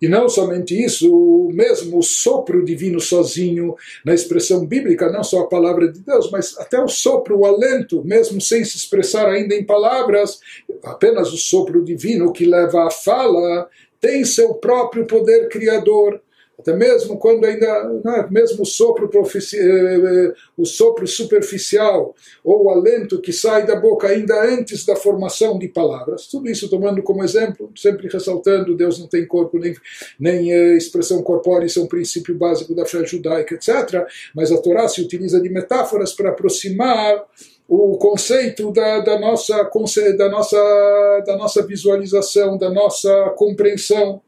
E 0.00 0.08
não 0.08 0.28
somente 0.28 0.74
isso, 0.74 1.48
mesmo 1.52 1.98
o 1.98 2.02
sopro 2.02 2.64
divino 2.64 3.00
sozinho, 3.00 3.74
na 4.04 4.14
expressão 4.14 4.64
bíblica, 4.64 5.12
não 5.12 5.22
só 5.22 5.40
a 5.40 5.48
palavra 5.48 5.92
de 5.92 6.00
Deus, 6.00 6.30
mas 6.30 6.56
até 6.58 6.82
o 6.82 6.88
sopro, 6.88 7.38
o 7.38 7.44
alento, 7.44 8.02
mesmo 8.04 8.40
sem 8.40 8.64
se 8.64 8.76
expressar 8.76 9.28
ainda 9.28 9.54
em 9.54 9.64
palavras, 9.64 10.40
apenas 10.82 11.32
o 11.32 11.36
sopro 11.36 11.84
divino 11.84 12.32
que 12.32 12.46
leva 12.46 12.86
à 12.86 12.90
fala, 12.90 13.68
tem 14.00 14.24
seu 14.24 14.54
próprio 14.54 15.06
poder 15.06 15.48
criador 15.48 16.20
até 16.60 16.76
mesmo 16.76 17.18
quando 17.18 17.44
ainda, 17.44 18.00
né, 18.04 18.28
mesmo 18.30 18.62
o 18.62 18.66
sopro, 18.66 19.10
eh, 19.12 19.58
eh, 19.58 20.34
o 20.56 20.64
sopro 20.64 21.06
superficial 21.06 22.14
ou 22.44 22.64
o 22.64 22.70
alento 22.70 23.20
que 23.20 23.32
sai 23.32 23.66
da 23.66 23.74
boca 23.74 24.08
ainda 24.08 24.42
antes 24.44 24.84
da 24.84 24.94
formação 24.94 25.58
de 25.58 25.68
palavras, 25.68 26.26
tudo 26.26 26.48
isso 26.48 26.68
tomando 26.68 27.02
como 27.02 27.24
exemplo, 27.24 27.70
sempre 27.76 28.08
ressaltando, 28.08 28.76
Deus 28.76 28.98
não 28.98 29.06
tem 29.06 29.26
corpo 29.26 29.58
nem, 29.58 29.74
nem 30.18 30.52
eh, 30.52 30.76
expressão 30.76 31.22
corpórea, 31.22 31.66
isso 31.66 31.80
é 31.80 31.82
um 31.82 31.88
princípio 31.88 32.34
básico 32.34 32.74
da 32.74 32.84
fé 32.84 33.04
judaica, 33.04 33.54
etc. 33.54 34.06
Mas 34.34 34.52
a 34.52 34.60
Torá 34.60 34.86
se 34.86 35.00
utiliza 35.00 35.40
de 35.40 35.48
metáforas 35.48 36.12
para 36.12 36.30
aproximar 36.30 37.24
o 37.70 37.96
conceito 37.96 38.72
da, 38.72 38.98
da, 38.98 39.18
nossa, 39.18 39.70
da, 40.16 40.28
nossa, 40.28 41.22
da 41.24 41.36
nossa 41.36 41.64
visualização, 41.64 42.58
da 42.58 42.68
nossa 42.68 43.32
compreensão. 43.36 44.20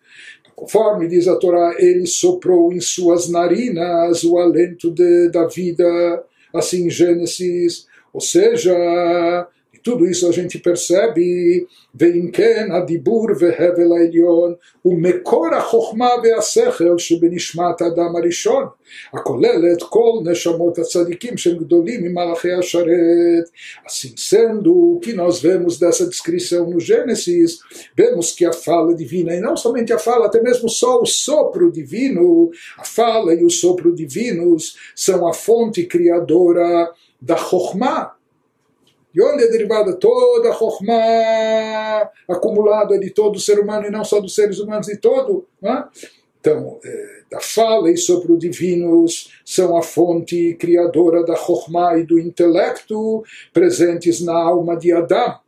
Conforme 0.63 1.09
diz 1.09 1.27
a 1.27 1.35
Torá, 1.35 1.75
ele 1.77 2.07
soprou 2.07 2.73
em 2.73 2.81
suas 2.81 3.29
narinas 3.29 4.23
o 4.23 4.39
alento 4.39 4.93
de, 4.93 5.29
da 5.29 5.45
vida, 5.45 6.25
assim 6.55 6.89
Gênesis. 6.89 7.89
Ou 8.13 8.21
seja, 8.21 8.73
tudo 9.83 10.07
isso 10.07 10.29
a 10.29 10.33
gente 10.33 10.59
percebe. 10.59 11.67
Veinken 11.95 12.73
adibur 12.73 13.35
vehevel 13.37 13.99
elyon 13.99 14.57
o 14.83 14.97
mekor 14.97 15.53
achokma 15.53 16.23
veasechel 16.23 16.99
shebenishmat 16.99 17.83
adam 17.83 18.17
arishon, 18.17 18.73
akolelet 19.13 19.85
kol 19.91 20.23
neshamot 20.25 20.79
atzadikim 20.79 21.37
shem 21.37 21.59
gdolim 21.59 22.07
imalachei 22.07 22.55
asharet. 22.55 23.45
Assim 23.85 24.15
sendo, 24.17 24.97
o 24.97 25.01
que 25.01 25.13
nós 25.13 25.41
vemos 25.41 25.79
dessa 25.79 26.07
descrição 26.07 26.71
no 26.71 26.81
Gênesis, 26.81 27.61
vemos 27.95 28.33
que 28.33 28.47
a 28.47 28.53
fala 28.55 28.95
divina, 28.95 29.35
e 29.35 29.41
não 29.41 29.55
somente 29.55 29.93
a 29.93 29.99
fala, 29.99 30.27
até 30.27 30.41
mesmo 30.41 30.71
só 30.71 31.01
o 31.01 31.07
sopro 31.07 31.71
divino, 31.71 32.51
a 32.79 32.85
fala 32.85 33.35
e 33.35 33.45
o 33.45 33.51
sopro 33.51 33.95
divinos 33.95 34.77
são 34.97 35.29
a 35.29 35.35
fonte 35.35 35.85
criadora 35.85 36.91
da 37.21 37.37
Chokhmah, 37.37 38.13
de 39.13 39.23
onde 39.23 39.45
é 39.45 39.49
derivada 39.49 39.95
toda 39.95 40.51
a 40.51 40.55
Chokhmah 40.55 42.11
acumulada 42.29 42.99
de 42.99 43.11
todo 43.11 43.37
o 43.37 43.41
ser 43.41 43.59
humano 43.59 43.87
e 43.87 43.91
não 43.91 44.05
só 44.05 44.21
dos 44.21 44.35
seres 44.35 44.59
humanos, 44.59 44.87
de 44.87 44.97
todo. 44.97 45.47
Né? 45.61 45.85
Então, 46.41 46.81
é, 46.85 47.23
da 47.31 47.41
fala 47.41 47.91
e 47.91 47.97
sobre 47.97 48.33
os 48.33 48.39
divinos 48.39 49.33
são 49.45 49.77
a 49.77 49.83
fonte 49.83 50.55
criadora 50.55 51.25
da 51.25 51.37
Chokhmah 51.37 51.99
e 51.99 52.05
do 52.05 52.19
intelecto 52.19 53.23
presentes 53.53 54.21
na 54.21 54.35
alma 54.35 54.77
de 54.77 54.93
Adão. 54.93 55.39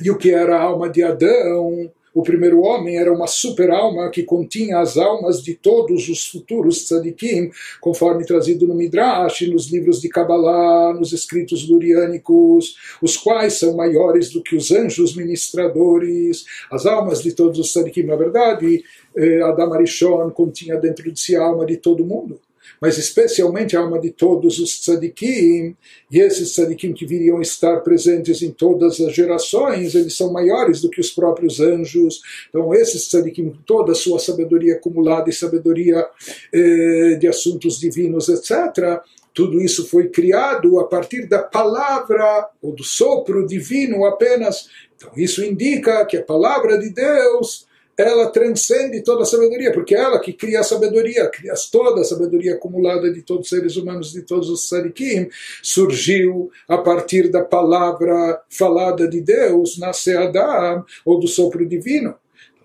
E 0.00 0.10
o 0.10 0.16
que 0.16 0.30
era 0.30 0.56
a 0.56 0.62
alma 0.62 0.88
de 0.88 1.02
Adão? 1.02 1.90
O 2.16 2.22
primeiro 2.22 2.62
homem 2.62 2.96
era 2.96 3.12
uma 3.12 3.26
super-alma 3.26 4.08
que 4.08 4.22
continha 4.22 4.78
as 4.78 4.96
almas 4.96 5.42
de 5.42 5.52
todos 5.52 6.08
os 6.08 6.26
futuros 6.26 6.86
tzadikim, 6.86 7.50
conforme 7.78 8.24
trazido 8.24 8.66
no 8.66 8.74
Midrash, 8.74 9.42
nos 9.42 9.70
livros 9.70 10.00
de 10.00 10.08
Kabbalah, 10.08 10.94
nos 10.94 11.12
escritos 11.12 11.68
luriânicos, 11.68 12.74
os 13.02 13.18
quais 13.18 13.58
são 13.58 13.76
maiores 13.76 14.30
do 14.30 14.42
que 14.42 14.56
os 14.56 14.70
anjos 14.70 15.14
ministradores, 15.14 16.46
as 16.72 16.86
almas 16.86 17.22
de 17.22 17.32
todos 17.32 17.58
os 17.58 17.70
tzadikim. 17.70 18.04
Na 18.04 18.16
verdade, 18.16 18.82
eh, 19.14 19.42
Adam 19.42 19.74
Arishon 19.74 20.30
continha 20.30 20.80
dentro 20.80 21.12
de 21.12 21.20
si 21.20 21.36
a 21.36 21.42
alma 21.42 21.66
de 21.66 21.76
todo 21.76 22.02
mundo 22.02 22.40
mas 22.80 22.98
especialmente 22.98 23.76
a 23.76 23.80
alma 23.80 23.98
de 23.98 24.10
todos 24.10 24.58
os 24.58 24.80
tzadikim, 24.80 25.76
e 26.10 26.18
esses 26.18 26.52
tzadikim 26.54 26.92
que 26.92 27.06
viriam 27.06 27.40
estar 27.40 27.80
presentes 27.80 28.42
em 28.42 28.50
todas 28.50 29.00
as 29.00 29.14
gerações, 29.14 29.94
eles 29.94 30.16
são 30.16 30.32
maiores 30.32 30.80
do 30.80 30.90
que 30.90 31.00
os 31.00 31.10
próprios 31.10 31.60
anjos. 31.60 32.20
Então, 32.48 32.74
esses 32.74 33.08
tzadikim, 33.08 33.52
toda 33.66 33.92
a 33.92 33.94
sua 33.94 34.18
sabedoria 34.18 34.74
acumulada 34.74 35.30
e 35.30 35.32
sabedoria 35.32 36.06
eh, 36.52 37.16
de 37.18 37.26
assuntos 37.26 37.78
divinos, 37.78 38.28
etc., 38.28 39.00
tudo 39.36 39.60
isso 39.60 39.86
foi 39.86 40.08
criado 40.08 40.80
a 40.80 40.84
partir 40.84 41.28
da 41.28 41.42
palavra 41.42 42.48
ou 42.62 42.72
do 42.72 42.82
sopro 42.82 43.46
divino 43.46 44.06
apenas. 44.06 44.70
Então, 44.96 45.12
isso 45.14 45.44
indica 45.44 46.06
que 46.06 46.16
a 46.16 46.22
palavra 46.22 46.78
de 46.78 46.88
Deus 46.88 47.65
ela 47.98 48.30
transcende 48.30 49.02
toda 49.02 49.22
a 49.22 49.26
sabedoria, 49.26 49.72
porque 49.72 49.94
é 49.94 49.98
ela 49.98 50.20
que 50.20 50.32
cria 50.32 50.60
a 50.60 50.64
sabedoria, 50.64 51.28
cria 51.30 51.54
toda 51.72 52.02
a 52.02 52.04
sabedoria 52.04 52.54
acumulada 52.54 53.10
de 53.10 53.22
todos 53.22 53.44
os 53.44 53.48
seres 53.48 53.76
humanos, 53.76 54.12
de 54.12 54.22
todos 54.22 54.50
os 54.50 54.68
sarikim, 54.68 55.28
surgiu 55.62 56.50
a 56.68 56.78
partir 56.78 57.28
da 57.28 57.42
palavra 57.42 58.40
falada 58.50 59.08
de 59.08 59.20
Deus, 59.20 59.78
nasce 59.78 60.14
Adam, 60.14 60.84
ou 61.04 61.18
do 61.18 61.26
sopro 61.26 61.66
divino. 61.66 62.14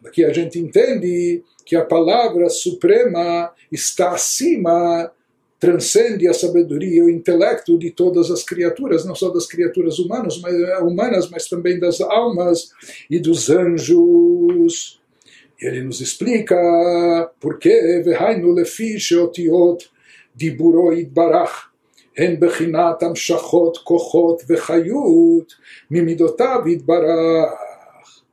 Aqui 0.05 0.25
a 0.25 0.33
gente 0.33 0.59
entende 0.59 1.43
que 1.65 1.75
a 1.75 1.85
palavra 1.85 2.49
suprema 2.49 3.51
está 3.71 4.11
acima 4.11 5.11
transcende 5.61 6.27
a 6.27 6.33
sabedoria 6.33 7.05
o 7.05 7.09
intelecto 7.09 7.77
de 7.77 7.91
todas 7.91 8.31
as 8.31 8.41
criaturas, 8.41 9.05
não 9.05 9.13
só 9.13 9.29
das 9.29 9.45
criaturas 9.45 9.99
humanas, 9.99 10.41
mas, 10.41 10.55
humanas, 10.81 11.29
mas 11.29 11.47
também 11.47 11.79
das 11.79 12.01
almas 12.01 12.71
e 13.07 13.19
dos 13.19 13.47
anjos. 13.47 14.99
ele 15.60 15.82
nos 15.82 16.00
explica 16.00 16.56
por 17.40 17.58
que 17.58 18.02
והיינו 18.04 18.56
לפי 18.56 18.98
שאותיות 18.98 19.88
דיבורו 20.36 20.92
יתברך 20.92 21.68
הן 22.18 22.36
בחינת 22.40 23.02
המשכות 23.02 23.78
כוחות 23.78 24.42
וחיות 24.48 25.54
ממידותיו 25.90 26.60
יתברך 26.66 27.50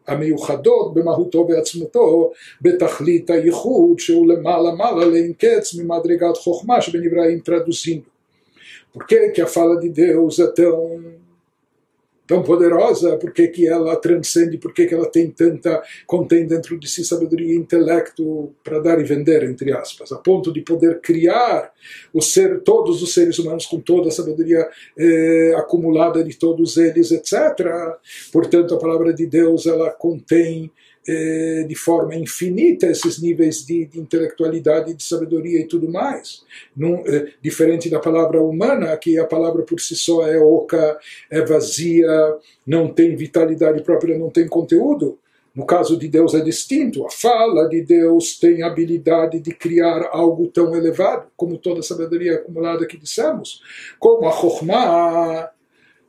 המיוחדות 0.08 0.94
במהותו 0.94 1.48
ועצמותו 1.50 2.32
בתכלית 2.62 3.30
הייחוד 3.30 4.00
שהוא 4.00 4.28
למעלה 4.28 4.72
מעלה 4.72 5.06
לאין 5.06 5.34
קץ 5.34 5.75
ממדרגת 5.75 6.38
חוכמה 6.38 6.82
שבנבראים 6.82 7.40
traduzindo. 7.46 8.13
Por 8.94 9.08
que, 9.08 9.30
que 9.30 9.42
a 9.42 9.48
fala 9.48 9.80
de 9.80 9.90
Deus 9.90 10.38
é 10.40 10.48
tão 10.48 11.04
tão 12.29 12.43
poderosa, 12.43 13.17
por 13.17 13.33
que, 13.33 13.49
que 13.49 13.67
ela 13.67 13.97
transcende, 13.97 14.59
por 14.59 14.75
que, 14.75 14.85
que 14.85 14.95
ela 14.95 15.11
tem 15.11 15.31
tanta, 15.31 15.83
contém 16.07 16.47
dentro 16.47 16.79
de 16.79 16.87
si 16.87 17.03
sabedoria 17.03 17.55
e 17.55 17.57
intelecto 17.57 18.55
para 18.63 18.79
dar 18.79 19.01
e 19.01 19.05
vender, 19.05 19.43
entre 19.45 19.73
aspas, 19.73 20.13
a 20.13 20.17
ponto 20.17 20.53
de 20.53 20.61
poder 20.61 21.01
criar 21.01 21.73
o 22.13 22.21
ser, 22.21 22.61
todos 22.61 23.03
os 23.03 23.15
seres 23.15 23.39
humanos 23.39 23.65
com 23.65 23.81
toda 23.81 24.09
a 24.09 24.13
sabedoria 24.13 24.69
eh, 24.99 25.55
acumulada 25.57 26.23
de 26.23 26.37
todos 26.37 26.77
eles, 26.77 27.11
etc. 27.11 27.97
Portanto, 28.31 28.75
a 28.75 28.79
palavra 28.79 29.15
de 29.15 29.27
Deus 29.27 29.65
ela 29.67 29.91
contém 29.91 30.71
eh, 31.11 31.65
de 31.67 31.75
forma 31.75 32.15
infinita 32.15 32.87
esses 32.87 33.19
níveis 33.19 33.65
de, 33.65 33.87
de, 33.87 33.99
intelectualidade, 33.99 34.93
de 34.93 35.03
sabedoria 35.03 35.59
e 35.61 35.65
tudo 35.65 35.91
mais. 35.91 36.45
Num, 36.77 37.03
eh, 37.07 37.33
diferente 37.41 37.88
da 37.88 37.99
palavra 37.99 38.43
humana, 38.43 38.95
que 38.99 39.19
a 39.19 39.25
palavra 39.25 39.62
por 39.62 39.81
si 39.81 39.97
só 39.97 40.29
é 40.29 40.38
oca, 40.38 40.99
é 41.31 41.41
vazia, 41.41 42.37
não 42.67 42.93
tem 42.93 43.17
vitalidade 43.17 43.83
própria, 43.83 44.19
não 44.19 44.29
tem 44.29 44.47
conteúdo. 44.47 45.19
No 45.55 45.65
caso 45.65 45.97
de 45.97 46.09
Deus 46.09 46.35
é 46.35 46.41
distinto. 46.41 47.07
A 47.07 47.11
fala 47.11 47.69
de 47.71 47.81
Deus 47.81 48.38
tem 48.38 48.62
a 48.62 48.67
habilidade 48.67 49.41
de 49.41 49.55
criar 49.55 50.11
algo 50.12 50.49
tão 50.49 50.77
elevado, 50.77 51.29
como 51.35 51.57
toda 51.57 51.81
a 51.81 51.83
sabedoria 51.83 52.35
acumulada 52.35 52.87
que 52.87 52.99
dissemos, 52.99 53.62
como 53.99 54.29
a 54.29 54.31
Chokhmah, 54.31 55.50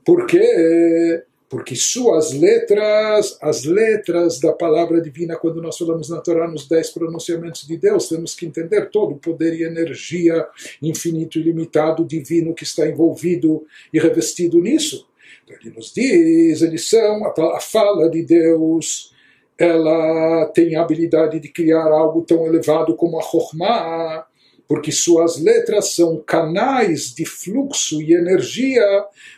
porque 0.03 1.23
porque 1.49 1.75
suas 1.75 2.31
letras, 2.31 3.37
as 3.41 3.65
letras 3.65 4.39
da 4.39 4.53
palavra 4.53 5.01
divina, 5.01 5.35
quando 5.35 5.59
nós 5.59 5.77
falamos 5.77 6.07
na 6.07 6.21
Torá, 6.21 6.47
nos 6.47 6.67
dez 6.67 6.91
pronunciamentos 6.91 7.65
de 7.65 7.75
Deus, 7.75 8.07
temos 8.07 8.35
que 8.35 8.45
entender 8.45 8.91
todo 8.91 9.15
o 9.15 9.17
poder 9.17 9.55
e 9.55 9.63
energia 9.63 10.47
infinito 10.79 11.39
e 11.39 11.41
limitado, 11.41 12.05
divino, 12.05 12.53
que 12.53 12.63
está 12.63 12.87
envolvido 12.87 13.65
e 13.91 13.99
revestido 13.99 14.61
nisso. 14.61 15.07
Então, 15.43 15.57
ele 15.59 15.75
nos 15.75 15.91
diz, 15.91 16.61
eles 16.61 16.87
são, 16.87 17.25
a, 17.25 17.59
fala 17.59 18.07
de 18.09 18.23
Deus, 18.23 19.11
ela 19.57 20.45
tem 20.53 20.75
a 20.75 20.83
habilidade 20.83 21.39
de 21.39 21.49
criar 21.49 21.87
algo 21.87 22.21
tão 22.21 22.45
elevado 22.45 22.95
como 22.95 23.19
a 23.19 23.23
Chokhmah, 23.23 24.28
porque 24.69 24.91
suas 24.91 25.41
letras 25.41 25.95
são 25.95 26.17
canais 26.17 27.11
de 27.11 27.25
fluxo 27.25 27.99
e 28.03 28.13
energia 28.13 28.85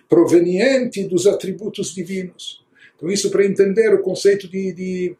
proveniente 0.10 1.06
dos 1.06 1.26
atributos 1.26 1.96
divinos. 1.96 2.62
Então, 2.98 3.10
isso 3.10 3.32
para 3.32 3.46
entender 3.46 3.94
o 3.94 4.02
conceito 4.02 4.46
de, 4.50 4.74
de 4.74 5.16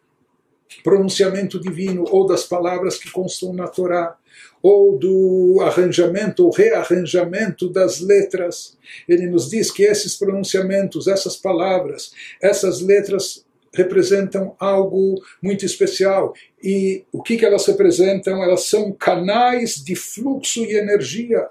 pronunciamento 0.84 1.58
divino 1.58 2.04
ou 2.10 2.26
das 2.26 2.44
palavras 2.44 2.98
que 2.98 3.10
constam 3.10 3.54
na 3.54 3.66
Torá 3.66 4.14
ou 4.62 4.98
do 4.98 5.58
arranjamento 5.62 6.44
ou 6.44 6.52
rearranjamento 6.52 7.70
das 7.70 8.00
letras. 8.00 8.76
Ele 9.08 9.26
nos 9.26 9.48
diz 9.48 9.70
que 9.70 9.82
esses 9.82 10.14
pronunciamentos, 10.14 11.08
essas 11.08 11.38
palavras, 11.38 12.12
essas 12.40 12.82
letras 12.82 13.46
representam 13.74 14.54
algo 14.58 15.20
muito 15.42 15.64
especial. 15.64 16.34
E 16.62 17.04
o 17.10 17.22
que, 17.22 17.36
que 17.36 17.44
elas 17.44 17.66
representam? 17.66 18.42
Elas 18.42 18.66
são 18.66 18.92
canais 18.92 19.76
de 19.76 19.94
fluxo 19.94 20.64
e 20.64 20.74
energia. 20.74 21.48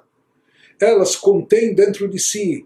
Elas 0.80 1.16
contêm 1.16 1.74
dentro 1.74 2.08
de 2.08 2.20
si, 2.20 2.66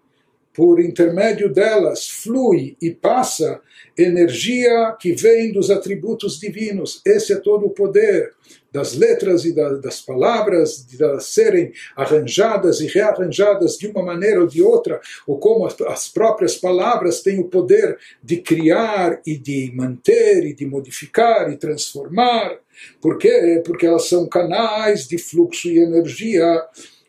por 0.54 0.80
intermédio 0.80 1.52
delas, 1.52 2.08
flui 2.08 2.78
e 2.82 2.90
passa 2.92 3.62
energia 3.98 4.96
que 5.00 5.14
vem 5.14 5.52
dos 5.52 5.70
atributos 5.70 6.40
divinos. 6.40 7.02
Esse 7.06 7.34
é 7.34 7.36
todo 7.38 7.66
o 7.66 7.72
poder 7.72 8.34
das 8.76 8.94
letras 8.94 9.46
e 9.46 9.56
da, 9.56 9.76
das 9.76 10.02
palavras, 10.02 10.86
de 10.86 11.02
elas 11.02 11.28
serem 11.28 11.72
arranjadas 11.96 12.82
e 12.82 12.88
rearranjadas 12.88 13.78
de 13.78 13.88
uma 13.88 14.04
maneira 14.04 14.42
ou 14.42 14.48
de 14.48 14.62
outra, 14.62 15.00
ou 15.26 15.40
como 15.40 15.66
as 15.66 16.10
próprias 16.10 16.58
palavras 16.58 17.22
têm 17.22 17.40
o 17.40 17.48
poder 17.48 17.98
de 18.22 18.38
criar 18.38 19.22
e 19.26 19.38
de 19.38 19.72
manter 19.74 20.46
e 20.46 20.54
de 20.54 20.66
modificar 20.66 21.50
e 21.50 21.56
transformar. 21.56 22.58
Por 23.00 23.18
quê? 23.18 23.62
Porque 23.66 23.86
elas 23.86 24.10
são 24.10 24.28
canais 24.28 25.08
de 25.08 25.18
fluxo 25.18 25.70
e 25.70 25.80
energia 25.80 26.62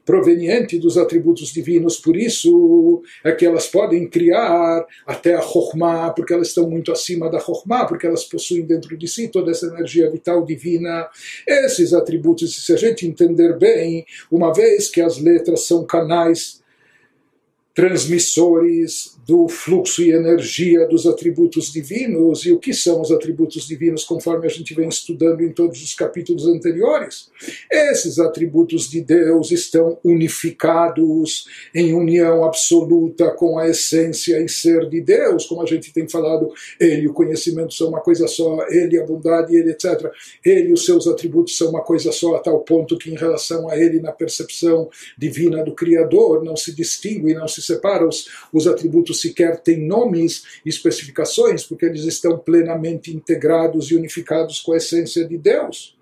proveniente 0.06 0.78
dos 0.78 0.96
atributos 0.96 1.52
divinos, 1.52 1.98
por 1.98 2.16
isso 2.16 3.02
é 3.24 3.32
que 3.32 3.44
elas 3.44 3.66
podem 3.66 4.08
criar 4.08 4.86
até 5.04 5.34
a 5.34 5.42
Chokhmah, 5.42 6.12
porque 6.12 6.32
elas 6.32 6.48
estão 6.48 6.70
muito 6.70 6.92
acima 6.92 7.28
da 7.28 7.40
Chokhmah, 7.40 7.86
porque 7.86 8.06
elas 8.06 8.24
possuem 8.24 8.64
dentro 8.64 8.96
de 8.96 9.08
si 9.08 9.26
toda 9.26 9.50
essa 9.50 9.66
energia 9.66 10.08
vital 10.08 10.44
divina. 10.44 11.08
Esses 11.46 11.92
atributos, 11.92 12.64
se 12.64 12.72
a 12.72 12.76
gente 12.76 13.04
entender 13.04 13.58
bem, 13.58 14.06
uma 14.30 14.54
vez 14.54 14.88
que 14.88 15.00
as 15.00 15.18
letras 15.18 15.66
são 15.66 15.84
canais 15.84 16.62
transmissores 17.74 19.15
do 19.26 19.48
fluxo 19.48 20.02
e 20.02 20.12
energia 20.12 20.86
dos 20.86 21.04
atributos 21.04 21.72
divinos. 21.72 22.46
E 22.46 22.52
o 22.52 22.60
que 22.60 22.72
são 22.72 23.00
os 23.00 23.10
atributos 23.10 23.66
divinos, 23.66 24.04
conforme 24.04 24.46
a 24.46 24.48
gente 24.48 24.72
vem 24.72 24.88
estudando 24.88 25.40
em 25.40 25.50
todos 25.50 25.82
os 25.82 25.94
capítulos 25.94 26.46
anteriores? 26.46 27.28
Esses 27.70 28.20
atributos 28.20 28.88
de 28.88 29.00
Deus 29.00 29.50
estão 29.50 29.98
unificados 30.04 31.46
em 31.74 31.92
união 31.92 32.44
absoluta 32.44 33.32
com 33.32 33.58
a 33.58 33.68
essência 33.68 34.40
e 34.40 34.48
ser 34.48 34.88
de 34.88 35.00
Deus, 35.00 35.46
como 35.46 35.62
a 35.62 35.66
gente 35.66 35.92
tem 35.92 36.08
falado, 36.08 36.52
ele 36.78 37.02
e 37.02 37.08
o 37.08 37.12
conhecimento 37.12 37.74
são 37.74 37.88
uma 37.88 38.00
coisa 38.00 38.28
só, 38.28 38.64
ele 38.68 38.96
a 38.98 39.04
bondade, 39.04 39.56
ele 39.56 39.72
etc. 39.72 40.08
Ele 40.44 40.70
e 40.70 40.72
os 40.72 40.84
seus 40.84 41.08
atributos 41.08 41.56
são 41.56 41.70
uma 41.70 41.82
coisa 41.82 42.12
só, 42.12 42.36
a 42.36 42.38
tal 42.38 42.60
ponto 42.60 42.96
que 42.96 43.10
em 43.10 43.16
relação 43.16 43.68
a 43.68 43.76
ele, 43.76 44.00
na 44.00 44.12
percepção 44.12 44.88
divina 45.18 45.64
do 45.64 45.74
Criador, 45.74 46.44
não 46.44 46.56
se 46.56 46.72
distingue, 46.72 47.34
não 47.34 47.48
se 47.48 47.60
separa, 47.60 48.06
os, 48.06 48.28
os 48.52 48.68
atributos 48.68 49.15
sequer 49.20 49.60
têm 49.60 49.86
nomes 49.86 50.60
e 50.64 50.68
especificações, 50.68 51.64
porque 51.64 51.86
eles 51.86 52.04
estão 52.04 52.38
plenamente 52.38 53.14
integrados 53.14 53.90
e 53.90 53.96
unificados 53.96 54.60
com 54.60 54.72
a 54.72 54.76
essência 54.76 55.26
de 55.26 55.36
Deus. 55.36 55.95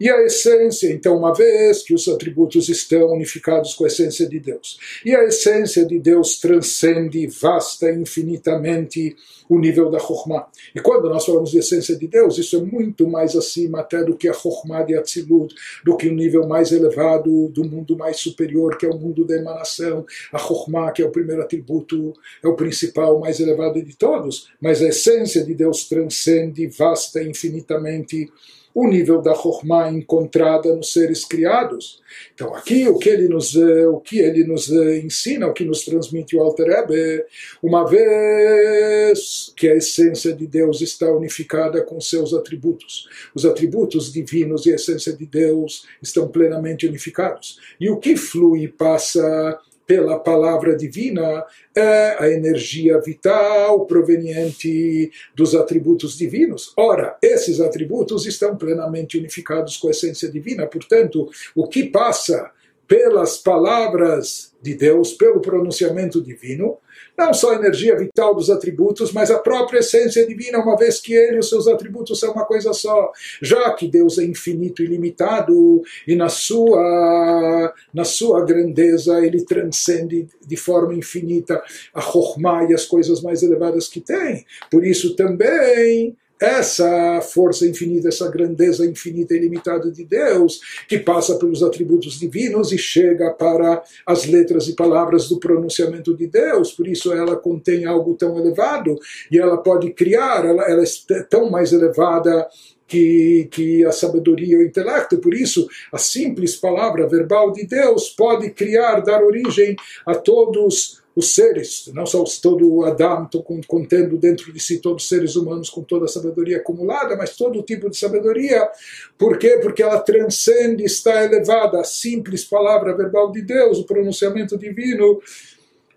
E 0.00 0.10
a 0.10 0.22
essência, 0.24 0.92
então, 0.92 1.16
uma 1.16 1.34
vez 1.34 1.82
que 1.82 1.94
os 1.94 2.06
atributos 2.08 2.68
estão 2.68 3.12
unificados 3.12 3.74
com 3.74 3.84
a 3.84 3.86
essência 3.86 4.28
de 4.28 4.38
Deus, 4.38 4.78
e 5.04 5.14
a 5.14 5.24
essência 5.24 5.84
de 5.84 5.98
Deus 5.98 6.38
transcende 6.38 7.26
vasta 7.26 7.90
infinitamente 7.90 9.16
o 9.48 9.58
nível 9.58 9.90
da 9.90 9.98
Chokhmah. 9.98 10.48
E 10.74 10.80
quando 10.80 11.08
nós 11.08 11.24
falamos 11.24 11.50
de 11.50 11.58
essência 11.58 11.96
de 11.96 12.06
Deus, 12.06 12.36
isso 12.38 12.56
é 12.56 12.60
muito 12.60 13.08
mais 13.08 13.36
acima 13.36 13.80
até 13.80 14.02
do 14.04 14.16
que 14.16 14.28
a 14.28 14.32
Chokhmah 14.32 14.82
de 14.82 14.96
Atzilut, 14.96 15.54
do 15.84 15.96
que 15.96 16.08
o 16.08 16.14
nível 16.14 16.46
mais 16.46 16.72
elevado 16.72 17.48
do 17.48 17.64
mundo 17.64 17.96
mais 17.96 18.18
superior, 18.18 18.76
que 18.76 18.86
é 18.86 18.88
o 18.88 18.98
mundo 18.98 19.24
da 19.24 19.36
emanação, 19.36 20.04
a 20.32 20.38
Chokhmah, 20.38 20.92
que 20.92 21.02
é 21.02 21.06
o 21.06 21.10
primeiro 21.10 21.42
atributo, 21.42 22.12
é 22.42 22.48
o 22.48 22.56
principal, 22.56 23.20
mais 23.20 23.40
elevado 23.40 23.82
de 23.82 23.96
todos, 23.96 24.48
mas 24.60 24.82
a 24.82 24.88
essência 24.88 25.44
de 25.44 25.54
Deus 25.54 25.88
transcende 25.88 26.66
vasta 26.66 27.22
infinitamente 27.22 28.28
o 28.76 28.86
nível 28.86 29.22
da 29.22 29.34
Chokhmah 29.34 29.90
encontrada 29.90 30.76
nos 30.76 30.92
seres 30.92 31.24
criados. 31.24 32.02
Então 32.34 32.54
aqui 32.54 32.86
o 32.86 32.98
que 32.98 33.08
ele 33.08 33.26
nos, 33.26 33.56
eh, 33.56 33.86
o 33.86 33.98
que 33.98 34.18
ele 34.18 34.44
nos 34.44 34.70
eh, 34.70 34.98
ensina, 34.98 35.46
o 35.46 35.54
que 35.54 35.64
nos 35.64 35.82
transmite 35.82 36.36
o 36.36 36.42
Alter 36.42 36.66
Rebbe, 36.66 37.24
uma 37.62 37.88
vez 37.88 39.50
que 39.56 39.66
a 39.66 39.76
essência 39.76 40.34
de 40.34 40.46
Deus 40.46 40.82
está 40.82 41.10
unificada 41.10 41.82
com 41.82 41.98
seus 42.02 42.34
atributos, 42.34 43.08
os 43.34 43.46
atributos 43.46 44.12
divinos 44.12 44.66
e 44.66 44.72
a 44.72 44.74
essência 44.74 45.14
de 45.14 45.24
Deus 45.24 45.86
estão 46.02 46.28
plenamente 46.28 46.86
unificados. 46.86 47.58
E 47.80 47.88
o 47.88 47.96
que 47.96 48.14
flui 48.14 48.64
e 48.64 48.68
passa 48.68 49.58
pela 49.86 50.18
palavra 50.18 50.76
divina 50.76 51.44
é 51.74 52.16
a 52.18 52.28
energia 52.28 53.00
vital 53.00 53.86
proveniente 53.86 55.10
dos 55.34 55.54
atributos 55.54 56.18
divinos. 56.18 56.72
Ora, 56.76 57.16
esses 57.22 57.60
atributos 57.60 58.26
estão 58.26 58.56
plenamente 58.56 59.16
unificados 59.16 59.76
com 59.76 59.88
a 59.88 59.92
essência 59.92 60.30
divina, 60.30 60.66
portanto, 60.66 61.30
o 61.54 61.68
que 61.68 61.84
passa 61.84 62.50
pelas 62.86 63.38
palavras 63.38 64.52
de 64.62 64.74
Deus, 64.74 65.12
pelo 65.12 65.40
pronunciamento 65.40 66.22
divino, 66.22 66.78
não 67.16 67.32
só 67.32 67.52
a 67.52 67.56
energia 67.56 67.96
vital 67.96 68.34
dos 68.34 68.50
atributos, 68.50 69.12
mas 69.12 69.30
a 69.30 69.38
própria 69.38 69.78
essência 69.78 70.26
divina, 70.26 70.58
uma 70.58 70.76
vez 70.76 71.00
que 71.00 71.14
ele 71.14 71.36
e 71.36 71.38
os 71.38 71.48
seus 71.48 71.66
atributos 71.66 72.20
são 72.20 72.32
uma 72.32 72.44
coisa 72.44 72.72
só. 72.72 73.10
Já 73.40 73.72
que 73.72 73.88
Deus 73.88 74.18
é 74.18 74.24
infinito 74.24 74.82
e 74.82 74.86
limitado, 74.86 75.82
e 76.06 76.14
na 76.14 76.28
sua, 76.28 77.72
na 77.92 78.04
sua 78.04 78.44
grandeza 78.44 79.24
ele 79.24 79.44
transcende 79.44 80.28
de 80.46 80.56
forma 80.56 80.94
infinita 80.94 81.62
a 81.94 82.00
Chokhmah 82.00 82.64
e 82.64 82.74
as 82.74 82.84
coisas 82.84 83.22
mais 83.22 83.42
elevadas 83.42 83.88
que 83.88 84.00
tem. 84.00 84.44
Por 84.70 84.84
isso 84.84 85.16
também 85.16 86.16
essa 86.40 87.20
força 87.22 87.66
infinita, 87.66 88.08
essa 88.08 88.30
grandeza 88.30 88.84
infinita 88.84 89.34
e 89.34 89.38
ilimitada 89.38 89.90
de 89.90 90.04
Deus, 90.04 90.60
que 90.88 90.98
passa 90.98 91.38
pelos 91.38 91.62
atributos 91.62 92.18
divinos 92.18 92.72
e 92.72 92.78
chega 92.78 93.30
para 93.30 93.82
as 94.06 94.26
letras 94.26 94.68
e 94.68 94.74
palavras 94.74 95.28
do 95.28 95.38
pronunciamento 95.38 96.14
de 96.16 96.26
Deus, 96.26 96.72
por 96.72 96.86
isso 96.86 97.12
ela 97.12 97.36
contém 97.36 97.86
algo 97.86 98.14
tão 98.14 98.38
elevado 98.38 98.98
e 99.30 99.38
ela 99.38 99.56
pode 99.56 99.90
criar, 99.92 100.44
ela, 100.44 100.64
ela 100.64 100.82
é 100.82 101.22
tão 101.22 101.50
mais 101.50 101.72
elevada 101.72 102.46
que, 102.86 103.48
que 103.50 103.84
a 103.84 103.90
sabedoria 103.90 104.56
e 104.56 104.58
o 104.58 104.66
intelecto, 104.66 105.18
por 105.18 105.34
isso 105.34 105.66
a 105.92 105.98
simples 105.98 106.54
palavra 106.54 107.08
verbal 107.08 107.52
de 107.52 107.66
Deus 107.66 108.10
pode 108.10 108.50
criar, 108.50 109.00
dar 109.00 109.24
origem 109.24 109.74
a 110.06 110.14
todos 110.14 111.02
os 111.16 111.34
seres, 111.34 111.90
não 111.94 112.04
só 112.04 112.22
todo 112.42 112.70
o 112.70 112.84
Adam 112.84 113.26
contendo 113.66 114.18
dentro 114.18 114.52
de 114.52 114.60
si 114.60 114.78
todos 114.80 115.04
os 115.04 115.08
seres 115.08 115.34
humanos 115.34 115.70
com 115.70 115.82
toda 115.82 116.04
a 116.04 116.08
sabedoria 116.08 116.58
acumulada, 116.58 117.16
mas 117.16 117.34
todo 117.34 117.62
tipo 117.62 117.88
de 117.88 117.96
sabedoria. 117.96 118.68
Por 119.16 119.38
quê? 119.38 119.58
Porque 119.62 119.82
ela 119.82 119.98
transcende, 119.98 120.84
está 120.84 121.24
elevada 121.24 121.80
à 121.80 121.84
simples 121.84 122.44
palavra 122.44 122.94
verbal 122.94 123.32
de 123.32 123.40
Deus, 123.40 123.78
o 123.78 123.86
pronunciamento 123.86 124.58
divino, 124.58 125.22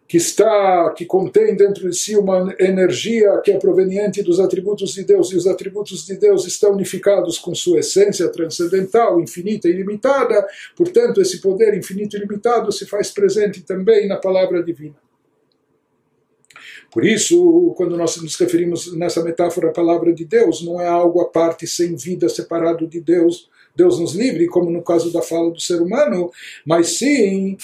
que 0.07 0.15
está, 0.15 0.89
que 0.95 1.05
contém 1.05 1.53
dentro 1.53 1.89
de 1.89 1.95
si 1.95 2.15
uma 2.15 2.55
energia 2.57 3.41
que 3.43 3.51
é 3.51 3.59
proveniente 3.59 4.23
dos 4.23 4.39
atributos 4.39 4.93
de 4.93 5.03
Deus, 5.03 5.33
e 5.33 5.35
os 5.35 5.45
atributos 5.45 6.05
de 6.05 6.15
Deus 6.15 6.47
estão 6.47 6.71
unificados 6.71 7.37
com 7.37 7.53
sua 7.53 7.79
essência 7.79 8.29
transcendental, 8.29 9.19
infinita 9.19 9.67
e 9.67 9.71
ilimitada, 9.71 10.47
portanto, 10.77 11.19
esse 11.19 11.41
poder 11.41 11.77
infinito 11.77 12.15
e 12.15 12.19
ilimitado 12.19 12.71
se 12.71 12.85
faz 12.85 13.11
presente 13.11 13.61
também 13.61 14.07
na 14.07 14.15
palavra 14.15 14.63
divina. 14.63 14.95
Por 16.91 17.05
isso, 17.05 17.73
quando 17.77 17.95
nós 17.95 18.17
nos 18.17 18.35
referimos 18.35 18.95
nessa 18.95 19.23
metáfora 19.23 19.69
à 19.69 19.71
palavra 19.71 20.11
de 20.13 20.25
Deus, 20.25 20.63
não 20.63 20.81
é 20.81 20.87
algo 20.87 21.21
à 21.21 21.25
parte, 21.25 21.67
sem 21.67 21.95
vida, 21.95 22.27
separado 22.27 22.87
de 22.87 22.99
Deus, 22.99 23.49
Deus 23.75 23.99
nos 23.99 24.13
livre, 24.13 24.47
como 24.47 24.69
no 24.69 24.81
caso 24.81 25.11
da 25.13 25.21
fala 25.21 25.51
do 25.51 25.59
ser 25.59 25.81
humano, 25.81 26.31
mas 26.65 26.97
sim 26.97 27.55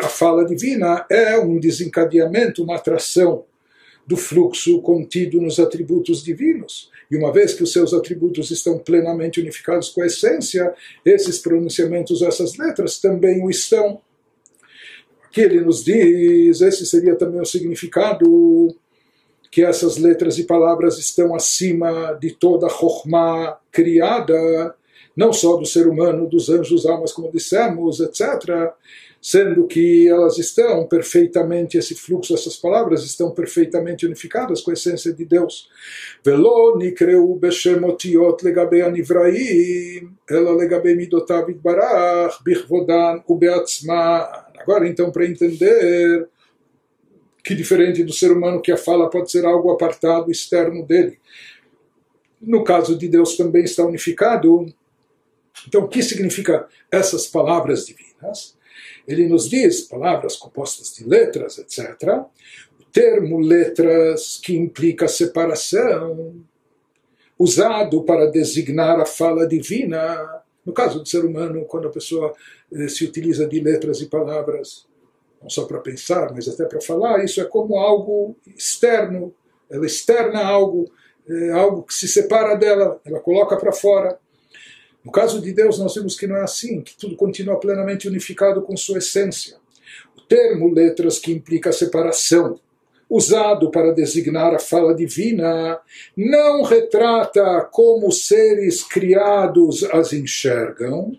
a 0.00 0.08
fala 0.08 0.44
divina 0.44 1.04
é 1.10 1.38
um 1.38 1.58
desencadeamento, 1.58 2.62
uma 2.62 2.76
atração 2.76 3.44
do 4.06 4.16
fluxo 4.16 4.80
contido 4.82 5.40
nos 5.40 5.58
atributos 5.58 6.22
divinos. 6.22 6.90
E 7.10 7.16
uma 7.16 7.32
vez 7.32 7.54
que 7.54 7.62
os 7.62 7.72
seus 7.72 7.92
atributos 7.92 8.50
estão 8.50 8.78
plenamente 8.78 9.40
unificados 9.40 9.88
com 9.88 10.02
a 10.02 10.06
essência, 10.06 10.74
esses 11.04 11.38
pronunciamentos, 11.38 12.22
essas 12.22 12.56
letras 12.56 12.98
também 12.98 13.42
o 13.42 13.50
estão. 13.50 14.00
Aqui 15.34 15.40
ele 15.40 15.62
nos 15.62 15.82
diz, 15.82 16.60
esse 16.60 16.86
seria 16.86 17.16
também 17.16 17.40
o 17.40 17.44
significado 17.44 18.68
que 19.50 19.64
essas 19.64 19.96
letras 19.96 20.38
e 20.38 20.44
palavras 20.44 20.96
estão 20.96 21.34
acima 21.34 22.16
de 22.20 22.30
toda 22.30 22.68
a 22.68 22.70
Chokhmah 22.70 23.58
criada, 23.72 24.76
não 25.16 25.32
só 25.32 25.56
do 25.56 25.66
ser 25.66 25.88
humano, 25.88 26.28
dos 26.28 26.48
anjos, 26.48 26.86
almas, 26.86 27.12
como 27.12 27.32
dissemos, 27.32 27.98
etc., 27.98 28.72
sendo 29.20 29.66
que 29.66 30.06
elas 30.06 30.38
estão 30.38 30.86
perfeitamente, 30.86 31.78
esse 31.78 31.96
fluxo, 31.96 32.32
essas 32.32 32.56
palavras 32.56 33.02
estão 33.02 33.32
perfeitamente 33.32 34.06
unificadas 34.06 34.60
com 34.60 34.70
a 34.70 34.74
essência 34.74 35.12
de 35.12 35.24
Deus. 35.24 35.68
Velo 36.24 36.76
nikreu 36.76 37.34
beshemotiot 37.34 38.44
legabe 38.44 38.82
anivraim, 38.82 40.14
ela 40.30 40.54
legabe 40.54 40.94
midotav 40.94 41.52
barach, 41.54 42.40
bichvodan 42.44 43.24
ubeatzma. 43.26 44.43
Agora, 44.56 44.88
então, 44.88 45.10
para 45.10 45.26
entender 45.26 46.28
que 47.42 47.54
diferente 47.54 48.02
do 48.02 48.12
ser 48.12 48.32
humano 48.32 48.62
que 48.62 48.72
a 48.72 48.76
fala 48.76 49.10
pode 49.10 49.30
ser 49.30 49.44
algo 49.44 49.70
apartado, 49.70 50.30
externo 50.30 50.84
dele. 50.84 51.18
No 52.40 52.64
caso 52.64 52.96
de 52.96 53.08
Deus 53.08 53.36
também 53.36 53.64
está 53.64 53.84
unificado. 53.84 54.66
Então, 55.66 55.84
o 55.84 55.88
que 55.88 56.02
significa 56.02 56.66
essas 56.90 57.26
palavras 57.26 57.86
divinas? 57.86 58.56
ele 59.06 59.28
nos 59.28 59.48
diz 59.48 59.82
palavras 59.82 60.36
compostas 60.36 60.94
de 60.94 61.04
letras, 61.04 61.58
etc. 61.58 62.24
O 62.80 62.84
termo 62.92 63.38
letras, 63.38 64.40
que 64.42 64.56
implica 64.56 65.08
separação, 65.08 66.42
usado 67.38 68.02
para 68.02 68.30
designar 68.30 69.00
a 69.00 69.06
fala 69.06 69.46
divina. 69.46 70.42
No 70.64 70.72
caso 70.72 71.00
do 71.00 71.08
ser 71.08 71.24
humano, 71.24 71.64
quando 71.66 71.88
a 71.88 71.90
pessoa 71.90 72.34
eh, 72.72 72.88
se 72.88 73.04
utiliza 73.04 73.46
de 73.46 73.60
letras 73.60 74.00
e 74.00 74.06
palavras, 74.06 74.86
não 75.42 75.50
só 75.50 75.64
para 75.66 75.78
pensar, 75.80 76.32
mas 76.32 76.48
até 76.48 76.64
para 76.64 76.80
falar, 76.80 77.22
isso 77.22 77.40
é 77.40 77.44
como 77.44 77.78
algo 77.78 78.34
externo, 78.56 79.34
ela 79.70 79.84
externa 79.84 80.42
algo, 80.42 80.90
é 81.28 81.50
algo 81.50 81.82
que 81.82 81.92
se 81.92 82.08
separa 82.08 82.54
dela, 82.54 83.00
ela 83.04 83.20
coloca 83.20 83.56
para 83.56 83.72
fora. 83.72 84.18
No 85.04 85.12
caso 85.12 85.42
de 85.42 85.52
Deus, 85.52 85.78
nós 85.78 85.94
vemos 85.94 86.18
que 86.18 86.26
não 86.26 86.36
é 86.36 86.42
assim, 86.42 86.80
que 86.80 86.96
tudo 86.96 87.14
continua 87.14 87.60
plenamente 87.60 88.08
unificado 88.08 88.62
com 88.62 88.74
sua 88.74 88.98
essência. 88.98 89.58
O 90.16 90.22
termo 90.22 90.72
letras, 90.72 91.18
que 91.18 91.30
implica 91.30 91.72
separação, 91.72 92.58
usado 93.08 93.70
para 93.70 93.92
designar 93.92 94.54
a 94.54 94.58
fala 94.58 94.94
divina, 94.94 95.78
não 96.16 96.62
retrata 96.62 97.68
como 97.72 98.10
seres 98.10 98.82
criados 98.82 99.84
as 99.84 100.12
enxergam, 100.12 101.12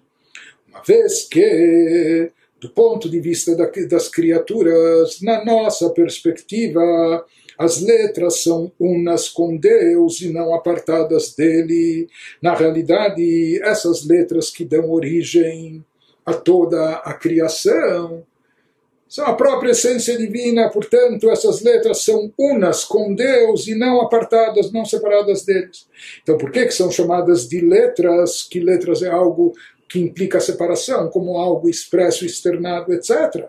uma 0.70 0.82
vez 0.84 1.24
que, 1.24 2.32
do 2.60 2.70
ponto 2.70 3.10
de 3.10 3.20
vista 3.20 3.56
das 3.88 4.10
criaturas, 4.10 5.22
na 5.22 5.44
nossa 5.46 5.90
perspectiva, 5.90 7.26
as 7.58 7.82
letras 7.82 8.44
são 8.44 8.72
unas 8.78 9.30
com 9.30 9.56
Deus 9.56 10.20
e 10.22 10.30
não 10.30 10.54
apartadas 10.54 11.34
dele. 11.34 12.10
Na 12.42 12.54
realidade, 12.54 13.62
essas 13.64 14.06
letras 14.06 14.50
que 14.50 14.66
dão 14.66 14.90
origem 14.90 15.84
a 16.26 16.34
toda 16.34 16.96
a 16.96 17.14
criação 17.14 18.26
são 19.08 19.26
a 19.26 19.34
própria 19.34 19.72
essência 19.72 20.18
divina, 20.18 20.70
portanto, 20.70 21.30
essas 21.30 21.62
letras 21.62 22.04
são 22.04 22.34
unas 22.38 22.84
com 22.84 23.14
Deus 23.14 23.68
e 23.68 23.76
não 23.76 24.02
apartadas, 24.02 24.72
não 24.72 24.84
separadas 24.84 25.44
deles. 25.44 25.88
Então, 26.24 26.38
por 26.38 26.52
que, 26.52 26.66
que 26.66 26.74
são 26.74 26.92
chamadas 26.92 27.48
de 27.48 27.62
letras? 27.62 28.44
Que 28.44 28.60
letras 28.60 29.04
é 29.04 29.10
algo 29.10 29.54
que 29.88 30.00
implica 30.00 30.40
separação, 30.40 31.10
como 31.10 31.38
algo 31.38 31.70
expresso, 31.70 32.26
externado, 32.26 32.92
etc. 32.94 33.48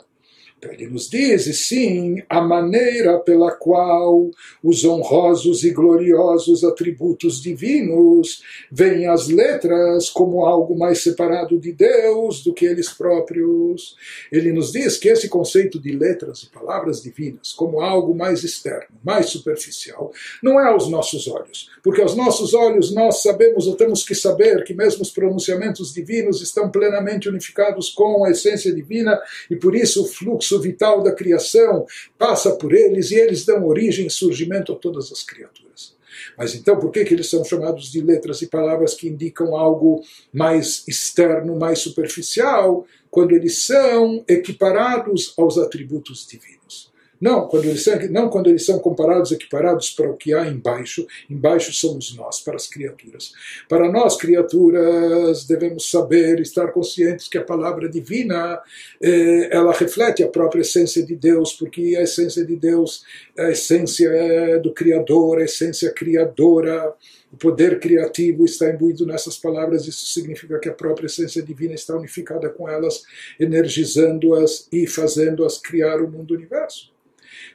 Então 0.59 0.73
ele 0.73 0.89
nos 0.89 1.11
diz, 1.11 1.47
e 1.47 1.53
sim, 1.53 2.23
a 2.31 2.41
maneira 2.41 3.19
pela 3.19 3.53
qual 3.53 4.31
os 4.65 4.85
honrosos 4.87 5.63
e 5.65 5.71
gloriosos 5.71 6.65
atributos 6.65 7.43
divinos 7.43 8.43
veem 8.73 9.07
as 9.07 9.29
letras 9.29 10.09
como 10.09 10.47
algo 10.47 10.77
mais 10.77 11.03
separado 11.03 11.61
de 11.61 11.73
Deus 11.73 12.43
do 12.43 12.55
que 12.55 12.65
eles 12.65 12.89
próprios. 12.89 13.97
Ele 14.33 14.51
nos 14.51 14.73
diz 14.73 14.97
que 14.97 15.11
esse 15.11 15.29
conceito 15.29 15.79
de 15.79 15.93
letras 15.93 16.45
e 16.45 16.51
palavras 16.51 17.03
divinas 17.03 17.53
como 17.53 17.83
algo 17.83 18.15
mais 18.15 18.43
externo, 18.43 18.97
mais 19.05 19.27
superficial, 19.27 20.11
não 20.43 20.59
é 20.59 20.69
aos 20.69 20.89
nossos 20.89 21.29
olhos, 21.29 21.71
porque 21.83 22.01
aos 22.01 22.17
nossos 22.17 22.55
olhos 22.55 22.95
nós 22.95 23.23
sabemos 23.23 23.67
ou 23.67 23.77
temos 23.77 24.03
que 24.03 24.15
saber 24.15 24.65
que 24.65 24.73
mesmo 24.73 25.03
os 25.03 25.11
pronunciamentos 25.11 25.93
divinos 25.93 26.41
estão 26.41 26.71
plenamente 26.71 27.29
unificados 27.29 27.91
com 27.91 28.25
a 28.25 28.31
essência 28.31 28.75
divina 28.75 29.21
e 29.51 29.57
por 29.57 29.75
isso 29.75 30.03
o 30.03 30.07
fluxo 30.07 30.46
fluxo 30.47 30.61
vital 30.61 31.03
da 31.03 31.13
criação 31.13 31.87
passa 32.17 32.55
por 32.57 32.73
eles 32.73 33.11
e 33.11 33.17
eles 33.17 33.45
dão 33.45 33.67
origem 33.67 34.07
e 34.07 34.11
surgimento 34.11 34.73
a 34.73 34.77
todas 34.77 35.11
as 35.11 35.23
criaturas. 35.23 35.97
Mas 36.39 36.55
então, 36.55 36.79
por 36.79 36.91
que, 36.91 37.05
que 37.05 37.15
eles 37.15 37.29
são 37.29 37.45
chamados 37.45 37.91
de 37.91 38.01
letras 38.01 38.41
e 38.43 38.47
palavras 38.47 38.95
que 38.95 39.09
indicam 39.09 39.57
algo 39.57 40.03
mais 40.33 40.87
externo, 40.89 41.59
mais 41.59 41.79
superficial, 41.81 42.87
quando 43.11 43.35
eles 43.35 43.65
são 43.65 44.25
equiparados 44.29 45.35
aos 45.37 45.59
atributos 45.59 46.27
divinos? 46.27 46.86
Não 47.21 47.49
quando, 47.49 47.65
eles 47.65 47.83
são, 47.83 47.99
não 48.11 48.29
quando 48.29 48.49
eles 48.49 48.65
são 48.65 48.79
comparados, 48.79 49.33
equiparados 49.33 49.91
para 49.91 50.11
o 50.11 50.17
que 50.17 50.35
há 50.35 50.47
embaixo. 50.47 51.07
Embaixo 51.31 51.73
somos 51.73 52.15
nós, 52.15 52.41
para 52.41 52.57
as 52.57 52.67
criaturas. 52.67 53.33
Para 53.69 53.91
nós, 53.91 54.17
criaturas, 54.17 55.45
devemos 55.45 55.91
saber, 55.91 56.41
estar 56.41 56.69
conscientes 56.73 57.29
que 57.29 57.39
a 57.39 57.45
palavra 57.45 57.89
divina, 57.89 58.61
eh, 59.01 59.49
ela 59.51 59.73
reflete 59.73 60.23
a 60.23 60.29
própria 60.29 60.61
essência 60.61 61.05
de 61.05 61.17
Deus, 61.17 61.53
porque 61.53 61.97
a 61.97 62.03
essência 62.03 62.45
de 62.45 62.57
Deus, 62.57 63.05
a 63.39 63.51
essência 63.51 64.61
do 64.61 64.73
Criador, 64.73 65.39
a 65.39 65.45
essência 65.45 65.91
criadora, 65.93 66.95
o 67.33 67.37
poder 67.37 67.81
criativo 67.81 68.45
está 68.45 68.71
imbuído 68.71 69.05
nessas 69.05 69.37
palavras, 69.37 69.87
isso 69.87 70.07
significa 70.07 70.59
que 70.59 70.69
a 70.69 70.75
própria 70.75 71.07
essência 71.07 71.43
divina 71.43 71.75
está 71.75 71.97
unificada 71.97 72.49
com 72.49 72.69
elas, 72.69 73.05
energizando-as 73.39 74.69
e 74.73 74.87
fazendo-as 74.87 75.59
criar 75.59 76.01
o 76.01 76.11
mundo 76.11 76.35
universo. 76.35 76.96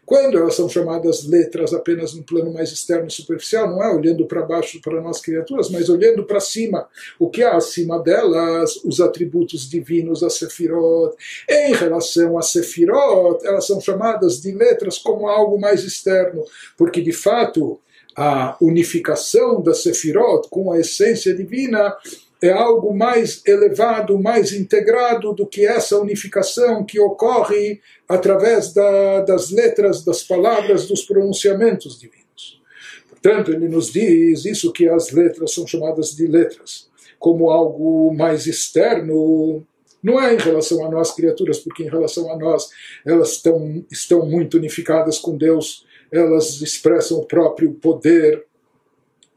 Quando 0.05 0.37
elas 0.37 0.55
são 0.55 0.67
chamadas 0.67 1.25
letras 1.25 1.73
apenas 1.73 2.13
num 2.13 2.23
plano 2.23 2.51
mais 2.51 2.71
externo 2.71 3.07
e 3.07 3.11
superficial, 3.11 3.69
não 3.69 3.83
é 3.83 3.93
olhando 3.93 4.25
para 4.25 4.41
baixo 4.41 4.81
para 4.81 4.99
nós 4.99 5.21
criaturas, 5.21 5.69
mas 5.69 5.89
olhando 5.89 6.25
para 6.25 6.39
cima. 6.39 6.87
O 7.19 7.29
que 7.29 7.43
há 7.43 7.55
acima 7.55 7.99
delas, 7.99 8.75
os 8.83 8.99
atributos 8.99 9.69
divinos, 9.69 10.23
a 10.23 10.29
Sefirot. 10.29 11.15
Em 11.49 11.73
relação 11.73 12.37
a 12.37 12.41
Sefirot, 12.41 13.45
elas 13.45 13.65
são 13.65 13.79
chamadas 13.79 14.41
de 14.41 14.51
letras 14.51 14.97
como 14.97 15.27
algo 15.27 15.59
mais 15.59 15.83
externo, 15.83 16.43
porque 16.77 17.01
de 17.01 17.13
fato 17.13 17.79
a 18.15 18.57
unificação 18.59 19.61
da 19.61 19.73
Sefirot 19.73 20.49
com 20.49 20.71
a 20.71 20.79
essência 20.79 21.33
divina 21.33 21.95
é 22.41 22.51
algo 22.51 22.91
mais 22.93 23.43
elevado, 23.45 24.17
mais 24.17 24.51
integrado 24.51 25.31
do 25.31 25.45
que 25.45 25.65
essa 25.65 25.97
unificação 25.99 26.83
que 26.83 26.99
ocorre 26.99 27.79
através 28.11 28.73
da, 28.73 29.21
das 29.21 29.49
letras, 29.51 30.03
das 30.03 30.23
palavras, 30.23 30.85
dos 30.85 31.03
pronunciamentos 31.03 31.97
divinos. 31.99 32.61
Portanto, 33.09 33.51
ele 33.51 33.69
nos 33.69 33.91
diz 33.91 34.45
isso 34.45 34.73
que 34.73 34.89
as 34.89 35.11
letras 35.11 35.53
são 35.53 35.65
chamadas 35.65 36.15
de 36.15 36.27
letras, 36.27 36.89
como 37.19 37.49
algo 37.49 38.13
mais 38.13 38.47
externo, 38.47 39.65
Não 40.03 40.19
é 40.19 40.33
em 40.33 40.37
relação 40.37 40.83
a 40.83 40.89
nós, 40.89 41.13
criaturas, 41.13 41.59
porque 41.59 41.83
em 41.83 41.89
relação 41.89 42.31
a 42.31 42.37
nós 42.37 42.69
elas 43.05 43.33
estão, 43.33 43.85
estão 43.91 44.25
muito 44.25 44.57
unificadas 44.57 45.19
com 45.19 45.37
Deus, 45.37 45.85
elas 46.11 46.59
expressam 46.61 47.19
o 47.19 47.25
próprio 47.25 47.73
poder 47.73 48.43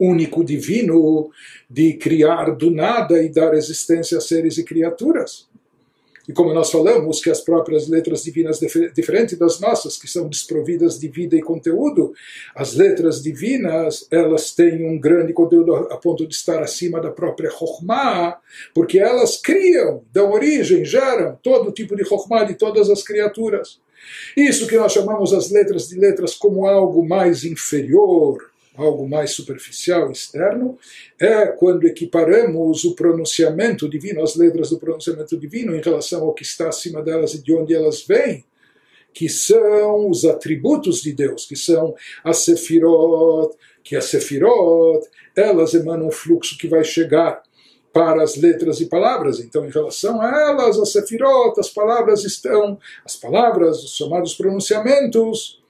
único 0.00 0.42
divino 0.42 1.30
de 1.70 1.92
criar 1.94 2.50
do 2.56 2.70
nada 2.70 3.22
e 3.22 3.28
dar 3.28 3.54
existência 3.54 4.18
a 4.18 4.20
seres 4.20 4.58
e 4.58 4.64
criaturas. 4.64 5.46
E 6.26 6.32
como 6.32 6.54
nós 6.54 6.70
falamos, 6.70 7.20
que 7.20 7.30
as 7.30 7.40
próprias 7.40 7.86
letras 7.86 8.24
divinas, 8.24 8.58
diferentes 8.94 9.38
das 9.38 9.60
nossas, 9.60 9.98
que 9.98 10.08
são 10.08 10.26
desprovidas 10.26 10.98
de 10.98 11.08
vida 11.08 11.36
e 11.36 11.42
conteúdo, 11.42 12.14
as 12.54 12.74
letras 12.74 13.22
divinas, 13.22 14.06
elas 14.10 14.52
têm 14.52 14.88
um 14.88 14.98
grande 14.98 15.34
conteúdo 15.34 15.74
a 15.74 15.96
ponto 15.98 16.26
de 16.26 16.34
estar 16.34 16.62
acima 16.62 17.00
da 17.00 17.10
própria 17.10 17.50
Chokhmah, 17.50 18.38
porque 18.74 18.98
elas 18.98 19.36
criam, 19.36 20.02
dão 20.12 20.32
origem, 20.32 20.84
geram 20.84 21.38
todo 21.42 21.72
tipo 21.72 21.94
de 21.94 22.04
Chokhmah 22.04 22.44
de 22.44 22.54
todas 22.54 22.88
as 22.88 23.02
criaturas. 23.02 23.78
Isso 24.36 24.66
que 24.66 24.76
nós 24.76 24.92
chamamos 24.92 25.32
as 25.32 25.50
letras 25.50 25.88
de 25.88 25.98
letras 25.98 26.34
como 26.34 26.66
algo 26.66 27.06
mais 27.06 27.44
inferior, 27.44 28.38
algo 28.76 29.08
mais 29.08 29.30
superficial, 29.30 30.10
externo, 30.10 30.78
é 31.20 31.46
quando 31.46 31.86
equiparamos 31.86 32.84
o 32.84 32.94
pronunciamento 32.94 33.88
divino, 33.88 34.22
as 34.22 34.34
letras 34.36 34.70
do 34.70 34.78
pronunciamento 34.78 35.36
divino, 35.36 35.74
em 35.74 35.80
relação 35.80 36.24
ao 36.24 36.34
que 36.34 36.42
está 36.42 36.68
acima 36.68 37.02
delas 37.02 37.34
e 37.34 37.42
de 37.42 37.54
onde 37.54 37.74
elas 37.74 38.04
vêm, 38.04 38.44
que 39.12 39.28
são 39.28 40.10
os 40.10 40.24
atributos 40.24 41.00
de 41.00 41.12
Deus, 41.12 41.46
que 41.46 41.54
são 41.54 41.94
as 42.24 42.38
sefirot, 42.38 43.56
que 43.82 43.94
as 43.94 44.06
sefirot, 44.06 45.06
elas 45.36 45.72
emanam 45.74 46.08
um 46.08 46.12
fluxo 46.12 46.58
que 46.58 46.66
vai 46.66 46.82
chegar 46.82 47.42
para 47.92 48.24
as 48.24 48.34
letras 48.36 48.80
e 48.80 48.86
palavras. 48.86 49.38
Então, 49.38 49.64
em 49.64 49.70
relação 49.70 50.20
a 50.20 50.28
elas, 50.28 50.76
as 50.80 50.90
sefirot, 50.90 51.60
as 51.60 51.70
palavras 51.70 52.24
estão, 52.24 52.76
as 53.04 53.14
palavras, 53.14 53.84
os 53.84 53.94
chamados 53.94 54.34
pronunciamentos, 54.34 55.62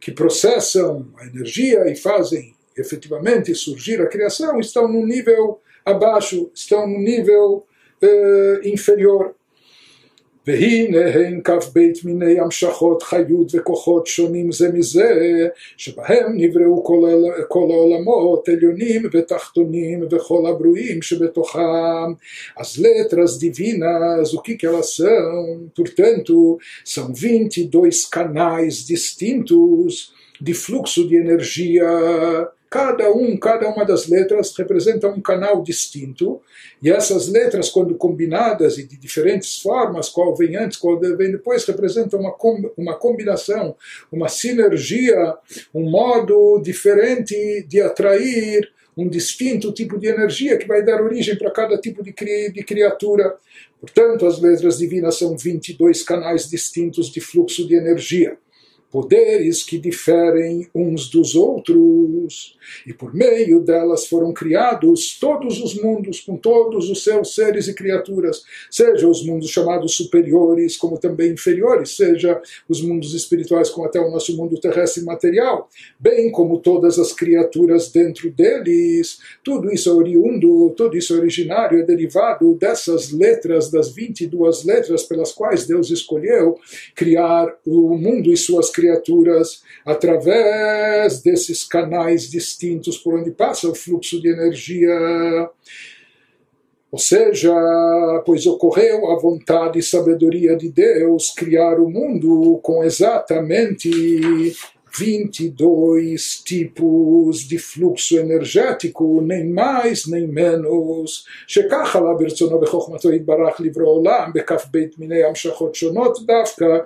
que 0.00 0.10
processam 0.10 1.06
a 1.18 1.26
energia 1.26 1.90
e 1.90 1.94
fazem 1.94 2.54
efetivamente 2.76 3.54
surgir 3.54 4.00
a 4.00 4.08
criação 4.08 4.58
estão 4.58 4.88
num 4.88 5.04
nível 5.04 5.60
abaixo, 5.84 6.50
estão 6.54 6.86
num 6.86 7.00
nível 7.00 7.66
uh, 8.02 8.66
inferior. 8.66 9.34
והנה 10.47 11.13
הן 11.13 11.41
כ"ב 11.43 11.79
מיני 12.03 12.39
המשכות 12.39 13.03
חיות 13.03 13.55
וכוחות 13.55 14.07
שונים 14.07 14.51
זה 14.51 14.71
מזה, 14.71 15.47
שבהם 15.77 16.33
נבראו 16.35 16.83
כל, 16.83 17.23
כל 17.47 17.67
העולמות, 17.71 18.49
עליונים 18.49 19.01
ותחתונים 19.13 20.07
וכל 20.11 20.45
הברואים 20.47 21.01
שבתוכם. 21.01 22.13
As 22.59 22.77
letras 22.77 23.39
divinas, 23.39 24.33
o 24.33 24.41
que, 24.41 24.55
que 24.55 24.67
elas 24.67 24.95
são? 24.95 25.69
Portanto, 25.75 26.57
são 26.83 27.13
22 27.13 28.05
canais 28.05 28.85
distintos 28.85 30.13
de 30.39 30.53
fluxo 30.53 31.07
de 31.07 31.15
energia 31.15 31.89
Cada 32.70 33.10
um, 33.10 33.36
cada 33.36 33.68
uma 33.68 33.84
das 33.84 34.06
letras 34.06 34.56
representa 34.56 35.08
um 35.08 35.20
canal 35.20 35.60
distinto, 35.60 36.40
e 36.80 36.88
essas 36.88 37.26
letras, 37.26 37.68
quando 37.68 37.96
combinadas 37.96 38.78
e 38.78 38.86
de 38.86 38.96
diferentes 38.96 39.58
formas, 39.58 40.08
qual 40.08 40.36
vem 40.36 40.54
antes, 40.54 40.78
qual 40.78 40.96
vem 41.00 41.32
depois, 41.32 41.64
representam 41.64 42.20
uma, 42.20 42.32
uma 42.76 42.96
combinação, 42.96 43.74
uma 44.12 44.28
sinergia, 44.28 45.34
um 45.74 45.90
modo 45.90 46.60
diferente 46.62 47.66
de 47.66 47.80
atrair 47.80 48.70
um 48.96 49.08
distinto 49.08 49.72
tipo 49.72 49.98
de 49.98 50.06
energia 50.06 50.56
que 50.56 50.68
vai 50.68 50.84
dar 50.84 51.02
origem 51.02 51.36
para 51.36 51.50
cada 51.50 51.76
tipo 51.76 52.04
de, 52.04 52.12
cri 52.12 52.52
de 52.52 52.62
criatura. 52.62 53.34
Portanto, 53.80 54.24
as 54.26 54.40
letras 54.40 54.78
divinas 54.78 55.18
são 55.18 55.36
22 55.36 56.04
canais 56.04 56.48
distintos 56.48 57.10
de 57.10 57.20
fluxo 57.20 57.66
de 57.66 57.74
energia 57.74 58.38
poderes 58.90 59.62
que 59.62 59.78
diferem 59.78 60.68
uns 60.74 61.08
dos 61.08 61.36
outros, 61.36 62.56
e 62.86 62.92
por 62.92 63.14
meio 63.14 63.60
delas 63.60 64.06
foram 64.06 64.32
criados 64.32 65.16
todos 65.18 65.60
os 65.60 65.80
mundos, 65.80 66.20
com 66.20 66.36
todos 66.36 66.90
os 66.90 67.04
seus 67.04 67.34
seres 67.34 67.68
e 67.68 67.74
criaturas, 67.74 68.42
seja 68.70 69.06
os 69.06 69.24
mundos 69.24 69.50
chamados 69.50 69.94
superiores, 69.94 70.76
como 70.76 70.98
também 70.98 71.32
inferiores, 71.32 71.96
seja 71.96 72.40
os 72.68 72.82
mundos 72.82 73.14
espirituais, 73.14 73.70
como 73.70 73.86
até 73.86 74.00
o 74.00 74.10
nosso 74.10 74.36
mundo 74.36 74.60
terrestre 74.60 75.04
material, 75.04 75.68
bem 75.98 76.30
como 76.32 76.58
todas 76.58 76.98
as 76.98 77.12
criaturas 77.12 77.90
dentro 77.90 78.30
deles. 78.30 79.20
Tudo 79.44 79.72
isso 79.72 79.88
é 79.88 79.92
oriundo, 79.92 80.70
tudo 80.76 80.96
isso 80.96 81.14
é 81.14 81.18
originário, 81.18 81.78
é 81.78 81.82
derivado 81.82 82.54
dessas 82.54 83.12
letras, 83.12 83.70
das 83.70 83.90
22 83.90 84.64
letras 84.64 85.04
pelas 85.04 85.30
quais 85.32 85.64
Deus 85.66 85.90
escolheu 85.90 86.58
criar 86.94 87.54
o 87.64 87.96
mundo 87.96 88.32
e 88.32 88.36
suas 88.36 88.68
criaturas 88.68 88.79
criaturas 88.80 89.62
através 89.84 91.20
desses 91.22 91.64
canais 91.64 92.30
distintos 92.30 92.96
por 92.96 93.14
onde 93.14 93.30
passa 93.30 93.68
o 93.68 93.74
fluxo 93.74 94.20
de 94.20 94.28
energia. 94.28 95.50
Ou 96.90 96.98
seja, 96.98 97.52
pois 98.24 98.46
ocorreu 98.46 99.10
a 99.10 99.18
vontade 99.18 99.78
e 99.78 99.82
sabedoria 99.82 100.56
de 100.56 100.70
Deus 100.70 101.30
criar 101.30 101.78
o 101.78 101.88
mundo 101.88 102.58
com 102.62 102.82
exatamente 102.82 104.56
22 104.97 106.41
tipos 106.45 107.43
de 107.43 107.57
fluxo 107.59 108.17
energético, 108.17 109.21
nem 109.21 109.49
mais 109.49 110.07
nem 110.07 110.25
menos. 110.27 111.25
שכך 111.47 111.95
עלה 111.95 112.13
ברצונו 112.19 112.59
בחוכמתו 112.59 113.11
יתברך 113.11 113.59
לברוא 113.59 113.87
עולם 113.87 114.31
בכ"ב 114.35 114.77
מיני 114.97 115.23
המשכות 115.23 115.75
שונות 115.75 116.25
דווקא, 116.25 116.77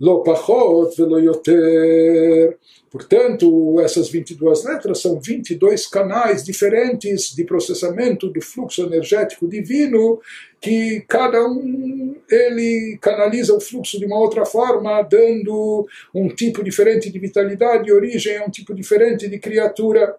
לא 0.00 0.22
פחות 0.26 1.00
ולא 1.00 1.16
יותר. 1.16 2.50
Portanto, 2.96 3.78
essas 3.80 4.08
22 4.08 4.64
letras 4.64 4.98
são 5.00 5.20
22 5.20 5.86
canais 5.86 6.42
diferentes 6.42 7.34
de 7.34 7.44
processamento 7.44 8.30
do 8.30 8.40
fluxo 8.40 8.82
energético 8.82 9.46
divino, 9.46 10.18
que 10.61 11.03
cada 11.07 11.43
um 11.43 12.15
ele 12.29 12.99
canaliza 13.01 13.53
o 13.53 13.59
fluxo 13.59 13.97
de 13.97 14.05
uma 14.05 14.19
outra 14.19 14.45
forma, 14.45 15.01
dando 15.01 15.87
um 16.13 16.29
tipo 16.29 16.63
diferente 16.63 17.09
de 17.09 17.17
vitalidade 17.17 17.89
e 17.89 17.91
origem 17.91 18.37
a 18.37 18.45
um 18.45 18.49
tipo 18.49 18.73
diferente 18.75 19.27
de 19.27 19.39
criatura. 19.39 20.15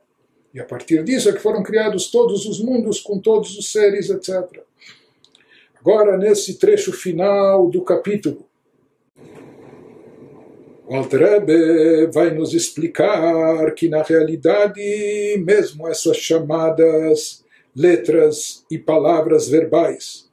E 0.53 0.59
a 0.59 0.65
partir 0.65 1.05
disso 1.05 1.31
é 1.31 1.33
que 1.33 1.39
foram 1.39 1.63
criados 1.63 2.11
todos 2.11 2.45
os 2.45 2.61
mundos 2.61 3.01
com 3.01 3.21
todos 3.21 3.57
os 3.57 3.71
seres, 3.71 4.11
etc. 4.11 4.63
Agora, 5.81 6.19
nesse 6.19 6.59
trecho 6.59 6.93
final 6.93 7.71
do 7.71 7.83
capítulo, 7.83 8.45
o 10.89 10.95
Altrebe 10.97 12.07
vai 12.13 12.31
nos 12.31 12.53
explicar 12.53 13.73
que, 13.75 13.89
na 13.89 14.03
realidade, 14.03 14.83
mesmo 15.39 15.89
essas 15.89 16.17
chamadas 16.17 17.45
letras 17.75 18.65
e 18.71 18.77
palavras 18.77 19.49
verbais, 19.49 20.32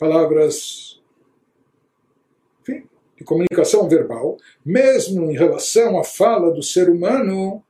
palavras 0.00 0.98
enfim, 2.62 2.88
de 3.16 3.22
comunicação 3.22 3.86
verbal, 3.86 4.38
mesmo 4.64 5.30
em 5.30 5.34
relação 5.34 6.00
à 6.00 6.04
fala 6.04 6.50
do 6.50 6.62
ser 6.62 6.88
humano, 6.88 7.62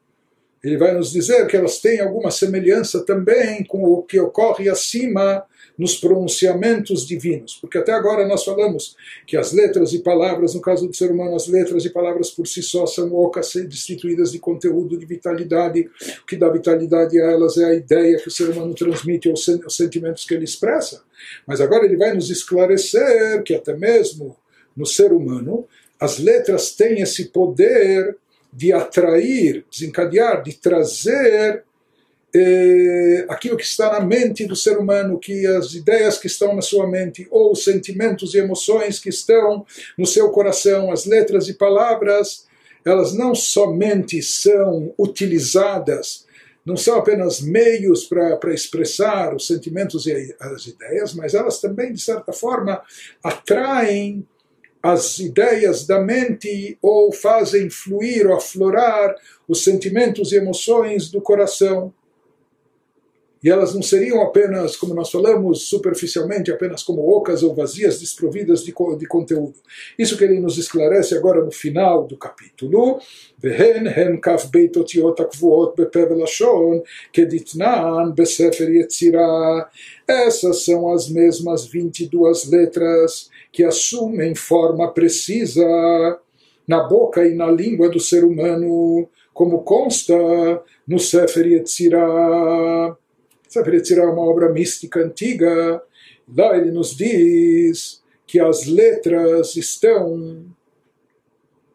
ele 0.63 0.77
vai 0.77 0.95
nos 0.95 1.11
dizer 1.11 1.47
que 1.47 1.57
elas 1.57 1.81
têm 1.81 2.01
alguma 2.01 2.31
semelhança 2.31 3.05
também 3.05 3.65
com 3.65 3.83
o 3.83 4.03
que 4.03 4.21
ocorre 4.21 4.69
acima 4.69 5.45
nos 5.79 5.97
pronunciamentos 5.97 7.07
divinos. 7.07 7.57
Porque 7.59 7.79
até 7.79 7.93
agora 7.93 8.27
nós 8.27 8.45
falamos 8.45 8.95
que 9.27 9.37
as 9.37 9.53
letras 9.53 9.95
e 9.95 10.01
palavras, 10.01 10.55
no 10.55 10.61
caso 10.61 10.87
do 10.87 10.95
ser 10.95 11.11
humano, 11.11 11.35
as 11.35 11.47
letras 11.47 11.87
e 11.87 11.91
palavras 11.91 12.31
por 12.31 12.47
si 12.47 12.63
só 12.63 12.85
são 12.85 13.15
ocas 13.15 13.51
destituídas 13.55 14.33
de 14.33 14.39
conteúdo, 14.39 14.99
de 14.99 15.07
vitalidade. 15.07 15.89
O 16.23 16.27
que 16.27 16.37
dá 16.37 16.51
vitalidade 16.51 17.19
a 17.19 17.31
elas 17.31 17.57
é 17.57 17.65
a 17.65 17.75
ideia 17.75 18.19
que 18.19 18.29
o 18.29 18.31
ser 18.31 18.51
humano 18.51 18.75
transmite 18.75 19.31
aos 19.31 19.47
sentimentos 19.71 20.27
que 20.27 20.35
ele 20.35 20.45
expressa. 20.45 21.03
Mas 21.47 21.63
agora 21.63 21.87
ele 21.87 21.97
vai 21.97 22.13
nos 22.13 22.29
esclarecer 22.29 23.43
que 23.43 23.55
até 23.55 23.75
mesmo 23.75 24.37
no 24.77 24.87
ser 24.87 25.13
humano, 25.13 25.67
as 25.99 26.19
letras 26.19 26.73
têm 26.73 27.01
esse 27.01 27.27
poder 27.27 28.17
de 28.53 28.73
atrair, 28.73 29.65
desencadear, 29.71 30.43
de 30.43 30.55
trazer 30.55 31.65
eh, 32.35 33.27
aquilo 33.29 33.57
que 33.57 33.65
está 33.65 33.93
na 33.93 34.01
mente 34.01 34.47
do 34.47 34.55
ser 34.55 34.79
humano, 34.79 35.19
que 35.19 35.47
as 35.47 35.75
ideias 35.75 36.19
que 36.19 36.27
estão 36.27 36.55
na 36.55 36.63
sua 36.63 36.89
mente, 36.89 37.27
ou 37.31 37.53
os 37.53 37.65
sentimentos 37.65 38.35
e 38.35 38.39
emoções 38.39 38.99
que 38.99 39.09
estão 39.09 39.65
no 39.99 40.07
seu 40.07 40.31
coração, 40.31 40.93
as 40.93 41.07
letras 41.07 41.49
e 41.49 41.55
palavras, 41.55 42.47
elas 42.85 43.13
não 43.13 43.35
somente 43.35 44.23
são 44.23 44.95
utilizadas, 44.99 46.25
não 46.65 46.77
são 46.77 46.99
apenas 46.99 47.41
meios 47.41 48.05
para 48.05 48.55
expressar 48.55 49.35
os 49.35 49.47
sentimentos 49.47 50.07
e 50.07 50.35
as 50.39 50.67
ideias, 50.67 51.15
mas 51.15 51.35
elas 51.35 51.61
também, 51.61 51.93
de 51.93 52.01
certa 52.01 52.33
forma, 52.33 52.81
atraem 53.23 54.27
as 54.82 55.18
ideias 55.18 55.88
da 55.88 56.00
mente 56.00 56.78
ou 56.82 57.12
fazem 57.12 57.70
fluir 57.70 58.28
ou 58.28 58.36
aflorar 58.36 59.16
os 59.48 59.64
sentimentos 59.64 60.32
e 60.32 60.36
emoções 60.36 61.10
do 61.10 61.20
coração. 61.22 61.94
e 63.46 63.50
elas 63.52 63.76
não 63.76 63.82
seriam 63.84 64.24
apenas, 64.24 64.76
como 64.76 64.96
nós 64.96 65.12
falamos 65.12 65.68
superficialmente, 65.68 66.52
apenas 66.52 66.82
como 66.82 67.08
ocas 67.16 67.44
ou 67.44 67.54
vazias, 67.54 68.00
desprovidas 68.00 68.64
de, 68.64 68.74
de 68.98 69.06
conteúdo. 69.06 69.54
Isso 70.00 70.18
que 70.18 70.24
ele 70.24 70.40
nos 70.40 70.58
esclarece 70.58 71.16
agora 71.16 71.46
no 71.46 71.52
final 71.52 72.08
do 72.08 72.18
capítulo. 72.18 73.00
והן 73.40 73.88
הן 73.88 74.18
כ"ב 74.22 74.58
אותיות 74.78 75.20
הקבועות 75.20 75.80
בפה 75.80 76.00
ולשון, 76.10 76.80
כדתנן 77.14 78.12
בספר 78.16 78.70
יצירה. 78.70 79.62
Essas 80.08 80.66
são 80.66 80.92
as 80.92 81.10
mesmas 81.10 81.66
22 81.66 82.50
letras 82.50 83.30
que 83.53 83.65
assumem 83.65 84.35
forma 84.35 84.93
precisa 84.93 85.65
na 86.67 86.85
boca 86.85 87.27
e 87.27 87.35
na 87.35 87.51
língua 87.51 87.89
do 87.89 87.99
ser 87.99 88.25
humano, 88.25 89.09
como 89.35 89.63
consta 89.63 90.15
no 90.87 90.99
Sefer 90.99 91.47
Yetzirah. 91.47 92.97
Sefer 93.49 93.75
Yetzirah 93.75 94.05
é 94.05 94.07
uma 94.07 94.23
obra 94.23 94.53
mística 94.53 95.01
antiga. 95.01 95.83
Lá 96.37 96.57
ele 96.57 96.71
nos 96.71 96.97
diz 96.97 98.01
que 98.27 98.39
as 98.39 98.67
letras 98.67 99.57
estão 99.57 100.47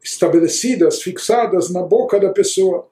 estabelecidas, 0.01 1.01
fixadas 1.01 1.69
na 1.69 1.81
boca 1.81 2.19
da 2.19 2.29
pessoa. 2.29 2.87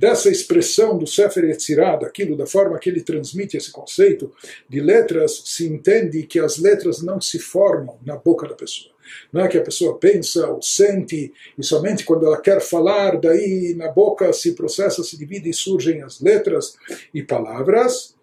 Dessa 0.00 0.30
expressão 0.30 0.96
do 0.96 1.06
Sefer 1.06 1.44
Yetzirah, 1.44 1.96
daquilo, 1.96 2.34
da 2.34 2.46
forma 2.46 2.78
que 2.78 2.88
ele 2.88 3.02
transmite 3.02 3.58
esse 3.58 3.70
conceito 3.70 4.32
de 4.66 4.80
letras, 4.80 5.42
se 5.44 5.66
entende 5.66 6.22
que 6.22 6.38
as 6.38 6.56
letras 6.56 7.02
não 7.02 7.20
se 7.20 7.38
formam 7.38 7.98
na 8.02 8.16
boca 8.16 8.48
da 8.48 8.54
pessoa. 8.54 8.94
Não 9.30 9.42
é 9.42 9.48
que 9.48 9.58
a 9.58 9.62
pessoa 9.62 9.98
pensa 9.98 10.46
ou 10.46 10.62
sente, 10.62 11.30
e 11.58 11.62
somente 11.62 12.02
quando 12.02 12.24
ela 12.24 12.40
quer 12.40 12.62
falar, 12.62 13.20
daí 13.20 13.74
na 13.76 13.88
boca 13.88 14.32
se 14.32 14.54
processa, 14.54 15.04
se 15.04 15.18
divide 15.18 15.50
e 15.50 15.54
surgem 15.54 16.02
as 16.02 16.18
letras 16.18 16.76
e 17.12 17.22
palavras 17.22 18.14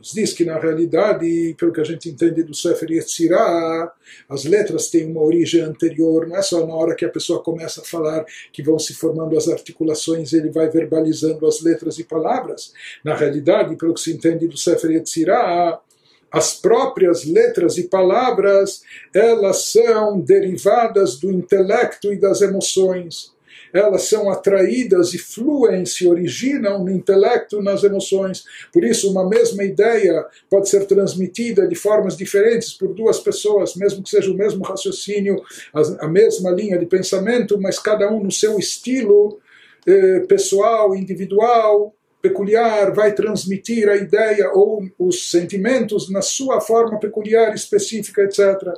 diz 0.00 0.32
que 0.32 0.44
na 0.44 0.58
realidade, 0.58 1.54
pelo 1.58 1.72
que 1.72 1.80
a 1.80 1.84
gente 1.84 2.08
entende 2.08 2.42
do 2.42 2.54
Sefer 2.54 2.90
Yetzirah, 2.90 3.92
as 4.28 4.44
letras 4.44 4.88
têm 4.88 5.06
uma 5.06 5.22
origem 5.22 5.60
anterior, 5.60 6.26
não 6.26 6.36
é 6.36 6.42
só 6.42 6.66
na 6.66 6.74
hora 6.74 6.94
que 6.94 7.04
a 7.04 7.08
pessoa 7.10 7.42
começa 7.42 7.80
a 7.82 7.84
falar 7.84 8.24
que 8.52 8.62
vão 8.62 8.78
se 8.78 8.94
formando 8.94 9.36
as 9.36 9.48
articulações, 9.48 10.32
ele 10.32 10.50
vai 10.50 10.70
verbalizando 10.70 11.46
as 11.46 11.60
letras 11.62 11.98
e 11.98 12.04
palavras. 12.04 12.72
Na 13.04 13.14
realidade, 13.14 13.76
pelo 13.76 13.94
que 13.94 14.00
se 14.00 14.12
entende 14.12 14.48
do 14.48 14.56
Sefer 14.56 14.92
Yetzirah, 14.92 15.78
as 16.32 16.54
próprias 16.54 17.24
letras 17.24 17.76
e 17.76 17.88
palavras, 17.88 18.82
elas 19.12 19.64
são 19.64 20.20
derivadas 20.20 21.18
do 21.18 21.30
intelecto 21.30 22.12
e 22.12 22.16
das 22.16 22.40
emoções 22.40 23.32
elas 23.72 24.02
são 24.04 24.30
atraídas 24.30 25.14
e 25.14 25.18
fluem, 25.18 25.84
se 25.86 26.06
originam 26.06 26.84
no 26.84 26.90
intelecto, 26.90 27.62
nas 27.62 27.84
emoções. 27.84 28.44
Por 28.72 28.84
isso, 28.84 29.10
uma 29.10 29.28
mesma 29.28 29.64
ideia 29.64 30.24
pode 30.48 30.68
ser 30.68 30.86
transmitida 30.86 31.66
de 31.66 31.74
formas 31.74 32.16
diferentes 32.16 32.72
por 32.72 32.94
duas 32.94 33.20
pessoas, 33.20 33.74
mesmo 33.74 34.02
que 34.02 34.10
seja 34.10 34.30
o 34.30 34.36
mesmo 34.36 34.64
raciocínio, 34.64 35.42
a, 36.00 36.08
mesma 36.08 36.50
linha 36.50 36.78
de 36.78 36.86
pensamento, 36.86 37.60
mas 37.60 37.78
cada 37.78 38.10
um 38.10 38.22
no 38.22 38.30
seu 38.30 38.58
estilo 38.58 39.38
eh, 39.86 40.20
pessoal, 40.20 40.94
individual, 40.94 41.94
peculiar, 42.20 42.92
vai 42.92 43.14
transmitir 43.14 43.88
a 43.88 43.96
ideia 43.96 44.50
ou 44.52 44.86
os 44.98 45.30
sentimentos 45.30 46.10
na 46.10 46.20
sua 46.20 46.60
forma 46.60 46.98
peculiar, 46.98 47.54
específica, 47.54 48.22
etc. 48.22 48.74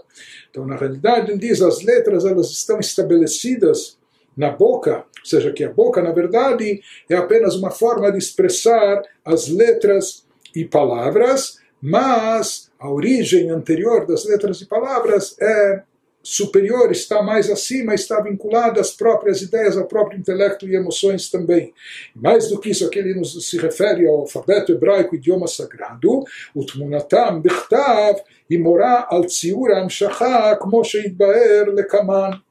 Então, 0.50 0.66
na 0.66 0.76
realidade, 0.76 1.30
ele 1.30 1.40
diz 1.40 1.60
as 1.60 1.82
letras 1.82 2.24
elas 2.24 2.50
estão 2.50 2.78
estabelecidas 2.78 3.98
na 4.36 4.50
boca, 4.50 5.04
ou 5.18 5.24
seja, 5.24 5.52
que 5.52 5.64
a 5.64 5.72
boca, 5.72 6.02
na 6.02 6.12
verdade, 6.12 6.80
é 7.08 7.14
apenas 7.14 7.54
uma 7.54 7.70
forma 7.70 8.10
de 8.10 8.18
expressar 8.18 9.02
as 9.24 9.48
letras 9.48 10.26
e 10.54 10.64
palavras, 10.64 11.58
mas 11.80 12.70
a 12.78 12.90
origem 12.90 13.50
anterior 13.50 14.06
das 14.06 14.24
letras 14.24 14.60
e 14.60 14.66
palavras 14.66 15.36
é 15.40 15.82
superior, 16.22 16.92
está 16.92 17.22
mais 17.22 17.50
acima, 17.50 17.94
está 17.94 18.20
vinculada 18.20 18.80
às 18.80 18.92
próprias 18.92 19.42
ideias, 19.42 19.76
ao 19.76 19.86
próprio 19.86 20.18
intelecto 20.18 20.68
e 20.68 20.76
emoções 20.76 21.28
também. 21.28 21.74
Mais 22.14 22.48
do 22.48 22.60
que 22.60 22.70
isso, 22.70 22.86
aqui 22.86 23.00
ele 23.00 23.14
nos 23.14 23.48
se 23.48 23.58
refere 23.58 24.06
ao 24.06 24.20
alfabeto 24.20 24.72
hebraico, 24.72 25.16
idioma 25.16 25.48
sagrado, 25.48 26.22
utmunatam 26.54 27.40
bichtav, 27.40 28.20
e 28.48 28.62
al 29.10 29.24
tziur 29.24 29.72
amshacha, 29.72 30.56
como 30.56 30.84
sheitbaer 30.84 31.68
lekaman 31.70 32.41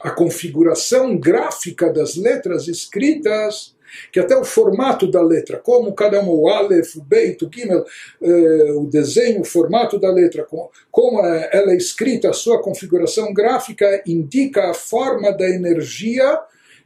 a 0.00 0.10
configuração 0.10 1.16
gráfica 1.16 1.92
das 1.92 2.16
letras 2.16 2.68
escritas, 2.68 3.74
que 4.12 4.18
até 4.18 4.36
o 4.36 4.44
formato 4.44 5.08
da 5.08 5.22
letra, 5.22 5.58
como 5.58 5.94
cada 5.94 6.20
uma, 6.20 6.32
o 6.32 6.48
Aleph, 6.48 6.96
o 6.96 7.02
Beit, 7.02 7.44
o 7.44 7.50
Gimel, 7.52 7.84
eh, 8.20 8.72
o 8.72 8.86
desenho, 8.86 9.42
o 9.42 9.44
formato 9.44 9.98
da 9.98 10.10
letra, 10.10 10.46
como 10.90 11.20
ela 11.20 11.72
é 11.72 11.76
escrita, 11.76 12.30
a 12.30 12.32
sua 12.32 12.60
configuração 12.60 13.32
gráfica 13.32 14.02
indica 14.06 14.70
a 14.70 14.74
forma 14.74 15.30
da 15.30 15.48
energia 15.48 16.40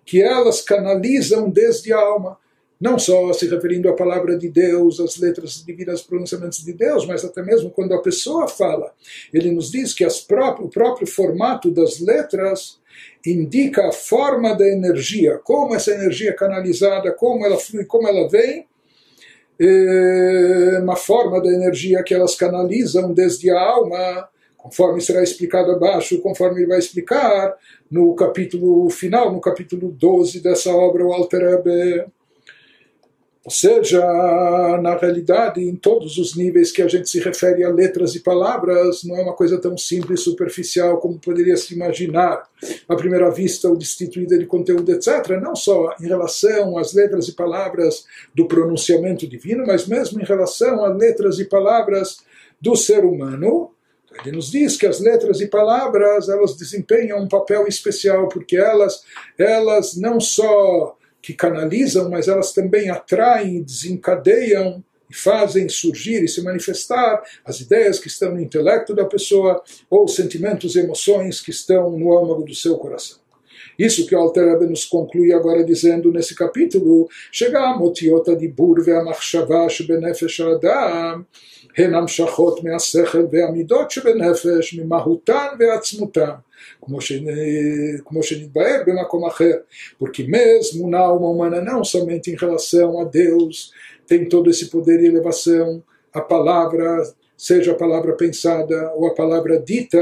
que 0.05 0.21
elas 0.23 0.61
canalizam 0.61 1.49
desde 1.49 1.92
a 1.92 1.99
alma 1.99 2.38
não 2.81 2.99
só 2.99 3.33
se 3.33 3.49
referindo 3.49 3.88
à 3.88 3.92
palavra 3.92 4.38
de 4.38 4.49
Deus, 4.49 5.01
às 5.01 5.16
letras 5.18 5.64
divinas, 5.64 6.03
pronunciamentos 6.03 6.64
de 6.64 6.73
Deus, 6.73 7.05
mas 7.07 7.25
até 7.25 7.42
mesmo 7.42 7.71
quando 7.71 7.92
a 7.92 8.01
pessoa 8.01 8.47
fala. 8.47 8.94
Ele 9.33 9.51
nos 9.51 9.71
diz 9.71 9.92
que 9.92 10.07
próprias, 10.27 10.68
o 10.68 10.71
próprio 10.71 11.07
formato 11.07 11.71
das 11.71 11.99
letras 11.99 12.78
indica 13.25 13.89
a 13.89 13.93
forma 13.93 14.55
da 14.57 14.67
energia, 14.67 15.39
como 15.43 15.75
essa 15.75 15.93
energia 15.93 16.31
é 16.31 16.35
canalizada, 16.35 17.13
como 17.13 17.45
ela 17.45 17.59
flui, 17.59 17.85
como 17.85 18.09
ela 18.09 18.29
vem, 18.29 18.67
é 19.61 20.79
uma 20.81 20.97
forma 20.97 21.43
da 21.43 21.49
energia 21.49 22.03
que 22.03 22.15
elas 22.15 22.37
canalizam 22.37 23.13
desde 23.13 23.51
a 23.51 23.61
alma, 23.61 24.29
conforme 24.57 25.01
será 25.01 25.23
explicado 25.23 25.73
abaixo, 25.73 26.21
conforme 26.21 26.61
ele 26.61 26.69
vai 26.69 26.79
explicar 26.79 27.57
no 27.91 28.15
capítulo 28.15 28.89
final, 28.91 29.33
no 29.33 29.41
capítulo 29.41 29.91
12 29.91 30.41
dessa 30.41 30.71
obra, 30.71 31.05
o 31.05 31.13
Alter 31.13 31.41
Rebbe. 31.41 32.07
Ou 33.49 33.51
seja, 33.51 33.99
na 34.83 34.95
realidade, 34.95 35.63
em 35.63 35.75
todos 35.75 36.19
os 36.19 36.37
níveis 36.37 36.71
que 36.71 36.83
a 36.83 36.87
gente 36.87 37.09
se 37.09 37.19
refere 37.19 37.65
a 37.65 37.71
letras 37.71 38.15
e 38.15 38.21
palavras, 38.21 39.03
não 39.05 39.17
é 39.17 39.23
uma 39.23 39.33
coisa 39.33 39.59
tão 39.59 39.75
simples, 39.75 40.21
superficial 40.21 40.99
como 40.99 41.19
poderia 41.19 41.57
se 41.57 41.75
imaginar 41.75 42.47
à 42.87 42.95
primeira 42.95 43.31
vista, 43.31 43.67
ou 43.67 43.75
destituída 43.75 44.39
de 44.39 44.45
conteúdo, 44.45 44.93
etc. 44.93 45.31
Não 45.41 45.57
só 45.57 45.95
em 45.99 46.07
relação 46.07 46.77
às 46.77 46.93
letras 46.93 47.27
e 47.27 47.33
palavras 47.33 48.05
do 48.35 48.47
pronunciamento 48.47 49.27
divino, 49.27 49.65
mas 49.67 49.87
mesmo 49.87 50.21
em 50.21 50.27
relação 50.27 50.85
às 50.85 50.95
letras 50.95 51.39
e 51.39 51.47
palavras 51.47 52.19
do 52.61 52.77
ser 52.77 53.03
humano. 53.03 53.71
Ele 54.27 54.37
nos 54.37 54.51
diz 54.51 54.77
que 54.77 54.87
as 54.87 55.01
letras 55.01 55.41
e 55.41 55.47
palavras 55.47 56.29
elas 56.29 56.55
desempenham 56.55 57.19
um 57.19 57.29
papel 57.29 57.67
especial 57.67 58.29
porque 58.29 58.59
elas 58.59 59.05
elas 59.39 59.97
não 59.97 60.21
só 60.21 60.98
que 61.22 61.34
canalizam, 61.34 62.10
mas 62.10 62.28
elas 62.28 62.52
também 62.52 62.89
atraem, 62.89 63.63
desencadeiam 63.63 64.84
e 65.10 65.16
fazem 65.16 65.70
surgir 65.70 66.24
e 66.24 66.28
se 66.28 66.42
manifestar 66.42 67.22
as 67.46 67.62
ideias 67.62 68.00
que 68.00 68.08
estão 68.08 68.34
no 68.34 68.42
intelecto 68.42 68.94
da 68.94 69.06
pessoa 69.06 69.62
ou 69.89 70.08
sentimentos 70.08 70.76
e 70.76 70.80
emoções 70.80 71.39
que 71.39 71.52
estão 71.52 71.92
no 71.92 72.18
âmago 72.18 72.44
do 72.44 72.54
seu 72.54 72.78
coração. 72.78 73.24
Isso 73.78 74.06
que 74.06 74.16
o 74.16 74.20
Alter 74.20 74.60
nos 74.62 74.86
conclui 74.86 75.34
agora 75.34 75.63
dizendo 75.63 76.12
nesse 76.12 76.36
capítulo, 76.36 77.08
chegamos 77.32 78.00
a 78.28 78.36
דיבור 78.36 78.76
והמחשבה 78.86 79.70
שבנפש 79.70 80.42
האדם 80.42 81.24
הן 81.78 81.96
המשכות 81.96 82.63
מהשכל 82.63 83.26
והמידות 83.32 83.92
שבנפש, 83.92 84.74
ממהותן 84.74 85.48
ועצמותן. 85.60 86.32
porque 89.99 90.25
mesmo 90.25 90.88
na 90.88 90.99
alma 90.99 91.29
humana, 91.29 91.61
não 91.61 91.85
somente 91.85 92.31
em 92.31 92.37
relação 92.37 93.01
a 93.01 93.05
Deus, 93.05 93.73
tem 94.07 94.29
todo 94.29 94.51
esse 94.51 94.66
poder 94.66 95.01
e 95.01 95.07
elevação, 95.07 95.83
a 96.12 96.21
palavra, 96.21 97.03
seja 97.37 97.73
a 97.73 97.77
palavra 97.77 98.14
pensada 98.14 98.92
ou 98.94 99.07
a 99.07 99.14
palavra 99.14 99.59
dita, 99.59 99.99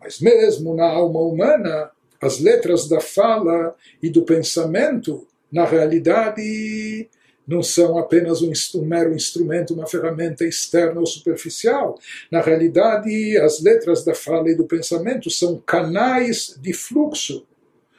mas 0.00 0.20
mesmo 0.20 0.74
na 0.74 0.86
alma 0.86 1.20
humana, 1.20 1.90
as 2.20 2.40
letras 2.40 2.88
da 2.88 3.00
fala 3.00 3.74
e 4.02 4.08
do 4.08 4.22
pensamento, 4.22 5.26
na 5.52 5.64
realidade, 5.64 7.08
não 7.46 7.62
são 7.62 7.98
apenas 7.98 8.42
um, 8.42 8.52
um, 8.76 8.84
mero 8.84 9.14
instrumento, 9.14 9.74
uma 9.74 9.86
ferramenta 9.86 10.44
externa 10.44 11.00
ou 11.00 11.06
superficial. 11.06 11.98
Na 12.30 12.40
realidade, 12.40 13.36
as 13.38 13.60
letras 13.62 14.04
da 14.04 14.14
fala 14.14 14.50
e 14.50 14.54
do 14.54 14.64
pensamento 14.64 15.30
são 15.30 15.62
canais 15.64 16.58
de 16.60 16.72
fluxo, 16.72 17.46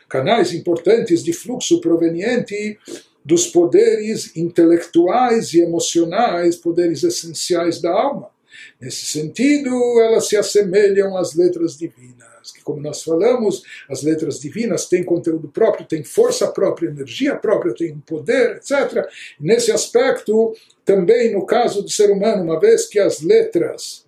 canais 0.10 0.54
importantes 0.54 1.24
de 1.24 1.34
fluxo 1.34 1.80
proveniente 1.80 2.78
dos 3.24 3.48
poderes 3.48 4.36
intelectuais 4.36 5.54
e 5.54 5.60
emocionais, 5.60 6.56
poderes 6.56 7.04
essenciais 7.04 7.82
da 7.82 7.92
alma. 7.92 8.35
Nesse 8.80 9.06
sentido, 9.06 9.70
elas 10.02 10.28
se 10.28 10.38
assemelham 10.38 11.16
às 11.18 11.36
letras 11.36 11.78
divinas 11.78 12.52
que, 12.52 12.62
como 12.62 12.82
nós 12.82 13.04
falamos, 13.04 13.64
as 13.90 14.04
letras 14.04 14.40
divinas 14.40 14.86
têm 14.86 15.04
conteúdo 15.04 15.48
próprio, 15.48 15.86
têm 15.86 16.04
força 16.04 16.48
própria, 16.48 16.90
energia 16.90 17.36
própria, 17.36 17.74
têm 17.74 17.98
poder, 18.00 18.58
etc. 18.58 19.08
nesse 19.40 19.72
aspecto, 19.72 20.54
também 20.84 21.34
no 21.34 21.46
caso 21.46 21.82
do 21.82 21.90
ser 21.90 22.12
humano, 22.12 22.44
uma 22.44 22.60
vez 22.60 22.86
que 22.86 23.00
as 23.00 23.22
letras 23.22 24.06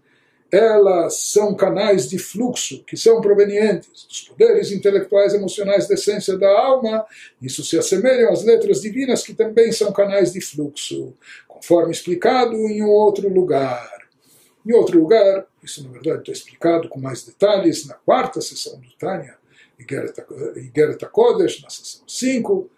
elas 0.50 1.18
são 1.18 1.54
canais 1.54 2.08
de 2.08 2.18
fluxo 2.18 2.82
que 2.86 2.96
são 2.96 3.20
provenientes 3.20 4.06
dos 4.08 4.22
poderes 4.22 4.72
intelectuais 4.72 5.34
emocionais 5.34 5.90
da 5.90 5.96
essência 5.96 6.38
da 6.38 6.50
alma, 6.50 7.06
isso 7.42 7.66
se 7.66 7.78
assemelha 7.78 8.30
às 8.30 8.44
letras 8.44 8.82
divinas 8.82 9.24
que 9.24 9.34
também 9.34 9.74
são 9.74 9.92
canais 9.92 10.32
de 10.32 10.40
fluxo, 10.40 11.14
conforme 11.48 11.92
explicado 11.92 12.56
em 12.56 12.82
um 12.82 12.88
outro 12.88 13.28
lugar. 13.28 13.97
Em 14.68 14.74
outro 14.74 15.00
lugar, 15.00 15.48
isso 15.64 15.82
na 15.82 15.92
verdade 15.92 16.20
está 16.20 16.32
explicado 16.34 16.90
com 16.90 17.00
mais 17.00 17.24
detalhes 17.24 17.88
na 17.88 17.94
quarta 17.94 18.42
sessão 18.42 18.78
do 18.78 18.90
Tânia, 19.00 19.38
Igeret 19.80 21.06
Kodesh, 21.10 21.62
na 21.62 21.70
sessão 21.70 22.04
5. 22.06 22.70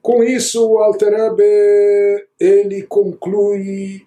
Com 0.00 0.24
isso, 0.24 0.66
o 0.66 0.78
Alter 0.78 1.12
ele 2.38 2.84
conclui 2.84 4.06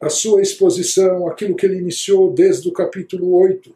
a 0.00 0.08
sua 0.08 0.40
exposição, 0.40 1.28
aquilo 1.28 1.54
que 1.54 1.66
ele 1.66 1.76
iniciou 1.76 2.32
desde 2.32 2.66
o 2.70 2.72
capítulo 2.72 3.34
8, 3.34 3.74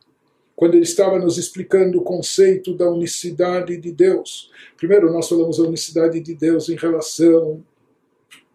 quando 0.56 0.74
ele 0.74 0.84
estava 0.84 1.18
nos 1.18 1.36
explicando 1.36 1.98
o 1.98 2.02
conceito 2.02 2.72
da 2.72 2.88
unicidade 2.88 3.76
de 3.76 3.92
Deus. 3.92 4.50
Primeiro, 4.78 5.12
nós 5.12 5.28
falamos 5.28 5.58
da 5.58 5.64
unicidade 5.64 6.18
de 6.18 6.34
Deus 6.34 6.70
em 6.70 6.76
relação 6.76 7.62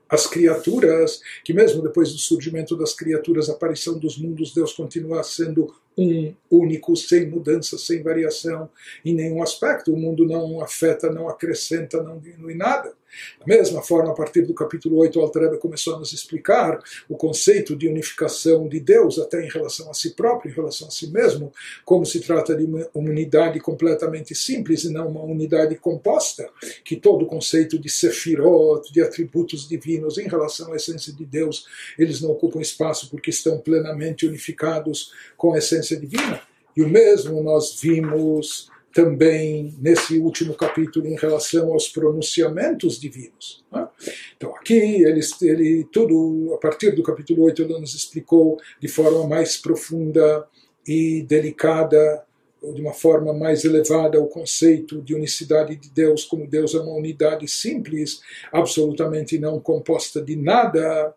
as 0.09 0.25
criaturas, 0.27 1.21
que 1.43 1.53
mesmo 1.53 1.81
depois 1.81 2.11
do 2.11 2.17
surgimento 2.17 2.75
das 2.75 2.93
criaturas, 2.93 3.49
a 3.49 3.53
aparição 3.53 3.97
dos 3.97 4.17
mundos, 4.17 4.53
Deus 4.53 4.73
continua 4.73 5.23
sendo 5.23 5.73
um 5.97 6.33
único, 6.49 6.95
sem 6.95 7.27
mudança, 7.27 7.77
sem 7.77 8.03
variação 8.03 8.69
em 9.03 9.13
nenhum 9.13 9.41
aspecto. 9.41 9.91
O 9.91 9.97
mundo 9.97 10.25
não 10.25 10.61
afeta, 10.61 11.11
não 11.11 11.27
acrescenta, 11.27 12.01
não 12.01 12.19
diminui 12.19 12.53
nada. 12.53 12.93
Da 13.39 13.45
mesma 13.45 13.81
forma, 13.81 14.11
a 14.11 14.15
partir 14.15 14.41
do 14.41 14.53
capítulo 14.53 14.97
8, 14.97 15.17
o 15.17 15.21
Altareba 15.21 15.57
começou 15.57 15.95
a 15.95 15.99
nos 15.99 16.13
explicar 16.13 16.79
o 17.09 17.15
conceito 17.15 17.75
de 17.75 17.87
unificação 17.87 18.67
de 18.67 18.79
Deus, 18.79 19.17
até 19.19 19.43
em 19.43 19.49
relação 19.49 19.89
a 19.89 19.93
si 19.93 20.11
próprio, 20.11 20.51
em 20.51 20.55
relação 20.55 20.87
a 20.87 20.91
si 20.91 21.11
mesmo, 21.11 21.51
como 21.85 22.05
se 22.05 22.19
trata 22.19 22.55
de 22.55 22.63
uma 22.63 22.87
unidade 22.93 23.59
completamente 23.59 24.35
simples 24.35 24.83
e 24.83 24.91
não 24.91 25.07
uma 25.07 25.23
unidade 25.23 25.75
composta, 25.75 26.49
que 26.83 26.95
todo 26.95 27.23
o 27.23 27.27
conceito 27.27 27.79
de 27.79 27.89
sefirot, 27.89 28.91
de 28.91 29.01
atributos 29.01 29.67
divinos 29.67 30.17
em 30.17 30.27
relação 30.27 30.73
à 30.73 30.75
essência 30.75 31.13
de 31.13 31.25
Deus, 31.25 31.65
eles 31.97 32.21
não 32.21 32.31
ocupam 32.31 32.61
espaço 32.61 33.09
porque 33.09 33.29
estão 33.29 33.59
plenamente 33.59 34.25
unificados 34.25 35.13
com 35.35 35.53
a 35.53 35.57
essência 35.57 35.97
divina. 35.97 36.41
E 36.75 36.83
o 36.83 36.87
mesmo 36.87 37.41
nós 37.41 37.79
vimos 37.81 38.69
também 38.93 39.75
nesse 39.79 40.17
último 40.17 40.53
capítulo 40.53 41.07
em 41.07 41.15
relação 41.15 41.71
aos 41.71 41.87
pronunciamentos 41.87 42.99
divinos. 42.99 43.63
Né? 43.71 43.87
Então 44.35 44.55
aqui 44.55 44.73
ele, 44.73 45.21
ele 45.41 45.87
tudo 45.91 46.53
a 46.55 46.57
partir 46.57 46.91
do 46.91 47.03
capítulo 47.03 47.43
8 47.43 47.61
ele 47.61 47.79
nos 47.79 47.93
explicou 47.93 48.57
de 48.79 48.87
forma 48.87 49.27
mais 49.27 49.57
profunda 49.57 50.47
e 50.87 51.21
delicada 51.23 52.25
de 52.73 52.81
uma 52.81 52.93
forma 52.93 53.33
mais 53.33 53.63
elevada 53.63 54.19
o 54.19 54.27
conceito 54.27 55.01
de 55.01 55.13
unicidade 55.13 55.75
de 55.75 55.89
Deus, 55.89 56.25
como 56.25 56.47
Deus 56.47 56.73
é 56.73 56.79
uma 56.79 56.93
unidade 56.93 57.47
simples, 57.47 58.19
absolutamente 58.51 59.37
não 59.37 59.59
composta 59.59 60.21
de 60.21 60.35
nada, 60.35 61.13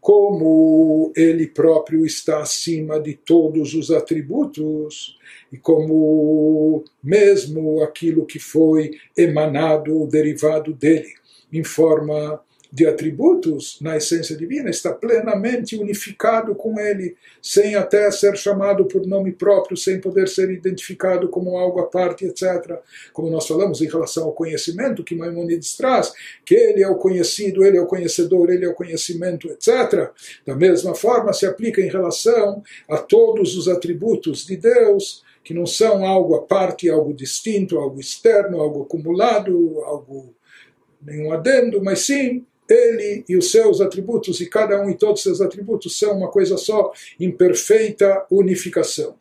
como 0.00 1.12
ele 1.16 1.46
próprio 1.46 2.06
está 2.06 2.40
acima 2.40 3.00
de 3.00 3.14
todos 3.14 3.74
os 3.74 3.90
atributos 3.90 5.18
e 5.52 5.56
como 5.56 6.84
mesmo 7.02 7.82
aquilo 7.82 8.26
que 8.26 8.38
foi 8.38 8.92
emanado 9.16 10.06
derivado 10.06 10.72
dele 10.72 11.14
em 11.52 11.64
forma 11.64 12.40
de 12.70 12.86
atributos 12.86 13.78
na 13.80 13.96
essência 13.96 14.36
divina 14.36 14.68
está 14.68 14.92
plenamente 14.92 15.76
unificado 15.76 16.54
com 16.54 16.78
ele, 16.78 17.16
sem 17.40 17.74
até 17.74 18.10
ser 18.10 18.36
chamado 18.36 18.84
por 18.84 19.06
nome 19.06 19.32
próprio, 19.32 19.76
sem 19.76 20.00
poder 20.00 20.28
ser 20.28 20.50
identificado 20.50 21.28
como 21.28 21.56
algo 21.56 21.80
à 21.80 21.86
parte, 21.86 22.26
etc. 22.26 22.78
Como 23.12 23.30
nós 23.30 23.46
falamos 23.46 23.80
em 23.80 23.88
relação 23.88 24.24
ao 24.24 24.32
conhecimento 24.32 25.02
que 25.02 25.14
Maimonides 25.14 25.76
traz, 25.76 26.12
que 26.44 26.54
ele 26.54 26.82
é 26.82 26.88
o 26.88 26.96
conhecido, 26.96 27.64
ele 27.64 27.78
é 27.78 27.80
o 27.80 27.86
conhecedor, 27.86 28.50
ele 28.50 28.66
é 28.66 28.68
o 28.68 28.74
conhecimento, 28.74 29.48
etc. 29.48 30.10
Da 30.46 30.54
mesma 30.54 30.94
forma 30.94 31.32
se 31.32 31.46
aplica 31.46 31.80
em 31.80 31.88
relação 31.88 32.62
a 32.88 32.98
todos 32.98 33.56
os 33.56 33.66
atributos 33.66 34.44
de 34.44 34.56
Deus, 34.56 35.24
que 35.48 35.54
não 35.54 35.64
são 35.64 36.04
algo 36.04 36.34
à 36.34 36.42
parte, 36.42 36.90
algo 36.90 37.14
distinto, 37.14 37.78
algo 37.78 37.98
externo, 37.98 38.60
algo 38.60 38.82
acumulado, 38.82 39.80
algo 39.80 40.34
nenhum 41.00 41.32
adendo, 41.32 41.82
mas 41.82 42.00
sim 42.00 42.44
ele 42.68 43.24
e 43.26 43.34
os 43.34 43.50
seus 43.50 43.80
atributos, 43.80 44.42
e 44.42 44.46
cada 44.46 44.78
um 44.78 44.90
e 44.90 44.94
todos 44.94 45.20
os 45.20 45.22
seus 45.22 45.40
atributos 45.40 45.98
são 45.98 46.18
uma 46.18 46.28
coisa 46.28 46.58
só, 46.58 46.92
em 47.18 47.30
perfeita 47.30 48.26
unificação. 48.30 49.16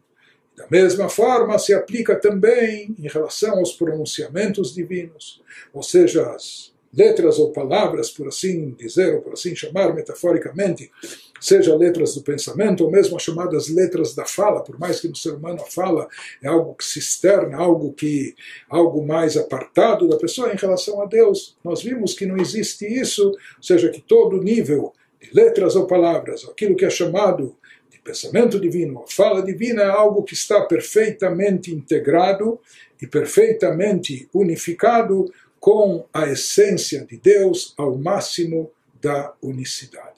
Da 0.53 0.67
mesma 0.69 1.07
forma, 1.07 1.57
se 1.57 1.73
aplica 1.73 2.13
também 2.13 2.93
em 2.99 3.07
relação 3.07 3.59
aos 3.59 3.71
pronunciamentos 3.71 4.75
divinos, 4.75 5.41
ou 5.73 5.81
seja, 5.81 6.29
as 6.31 6.73
letras 6.93 7.39
ou 7.39 7.53
palavras, 7.53 8.11
por 8.11 8.27
assim 8.27 8.71
dizer, 8.71 9.15
ou 9.15 9.21
por 9.21 9.31
assim 9.31 9.55
chamar 9.55 9.95
metaforicamente, 9.95 10.91
seja 11.39 11.75
letras 11.75 12.15
do 12.15 12.21
pensamento, 12.21 12.83
ou 12.83 12.91
mesmo 12.91 13.15
as 13.15 13.23
chamadas 13.23 13.69
letras 13.69 14.15
da 14.15 14.25
fala, 14.25 14.63
por 14.63 14.79
mais 14.79 14.99
que 14.99 15.07
no 15.07 15.15
ser 15.15 15.31
humano 15.31 15.61
a 15.61 15.65
fala 15.71 16.07
é 16.41 16.47
algo 16.47 16.73
que 16.75 16.85
se 16.85 16.99
externa, 16.99 17.57
algo 17.57 17.93
que 17.93 18.35
algo 18.69 19.05
mais 19.05 19.37
apartado 19.37 20.07
da 20.07 20.17
pessoa 20.17 20.51
em 20.51 20.57
relação 20.57 21.01
a 21.01 21.05
Deus. 21.05 21.57
Nós 21.63 21.81
vimos 21.81 22.13
que 22.13 22.25
não 22.25 22.37
existe 22.37 22.85
isso, 22.85 23.29
ou 23.29 23.63
seja, 23.63 23.89
que 23.89 24.01
todo 24.01 24.41
nível 24.41 24.93
de 25.21 25.29
letras 25.33 25.75
ou 25.75 25.87
palavras, 25.87 26.45
aquilo 26.49 26.75
que 26.75 26.85
é 26.85 26.89
chamado 26.89 27.55
de 27.89 27.99
pensamento 27.99 28.59
divino, 28.59 29.03
a 29.03 29.11
fala 29.11 29.41
divina 29.41 29.83
é 29.83 29.89
algo 29.89 30.23
que 30.23 30.33
está 30.33 30.61
perfeitamente 30.61 31.73
integrado 31.73 32.59
e 33.01 33.07
perfeitamente 33.07 34.27
unificado 34.33 35.31
com 35.59 36.05
a 36.13 36.27
essência 36.27 37.05
de 37.05 37.17
Deus 37.17 37.73
ao 37.77 37.97
máximo 37.97 38.71
da 39.01 39.33
unicidade. 39.41 40.16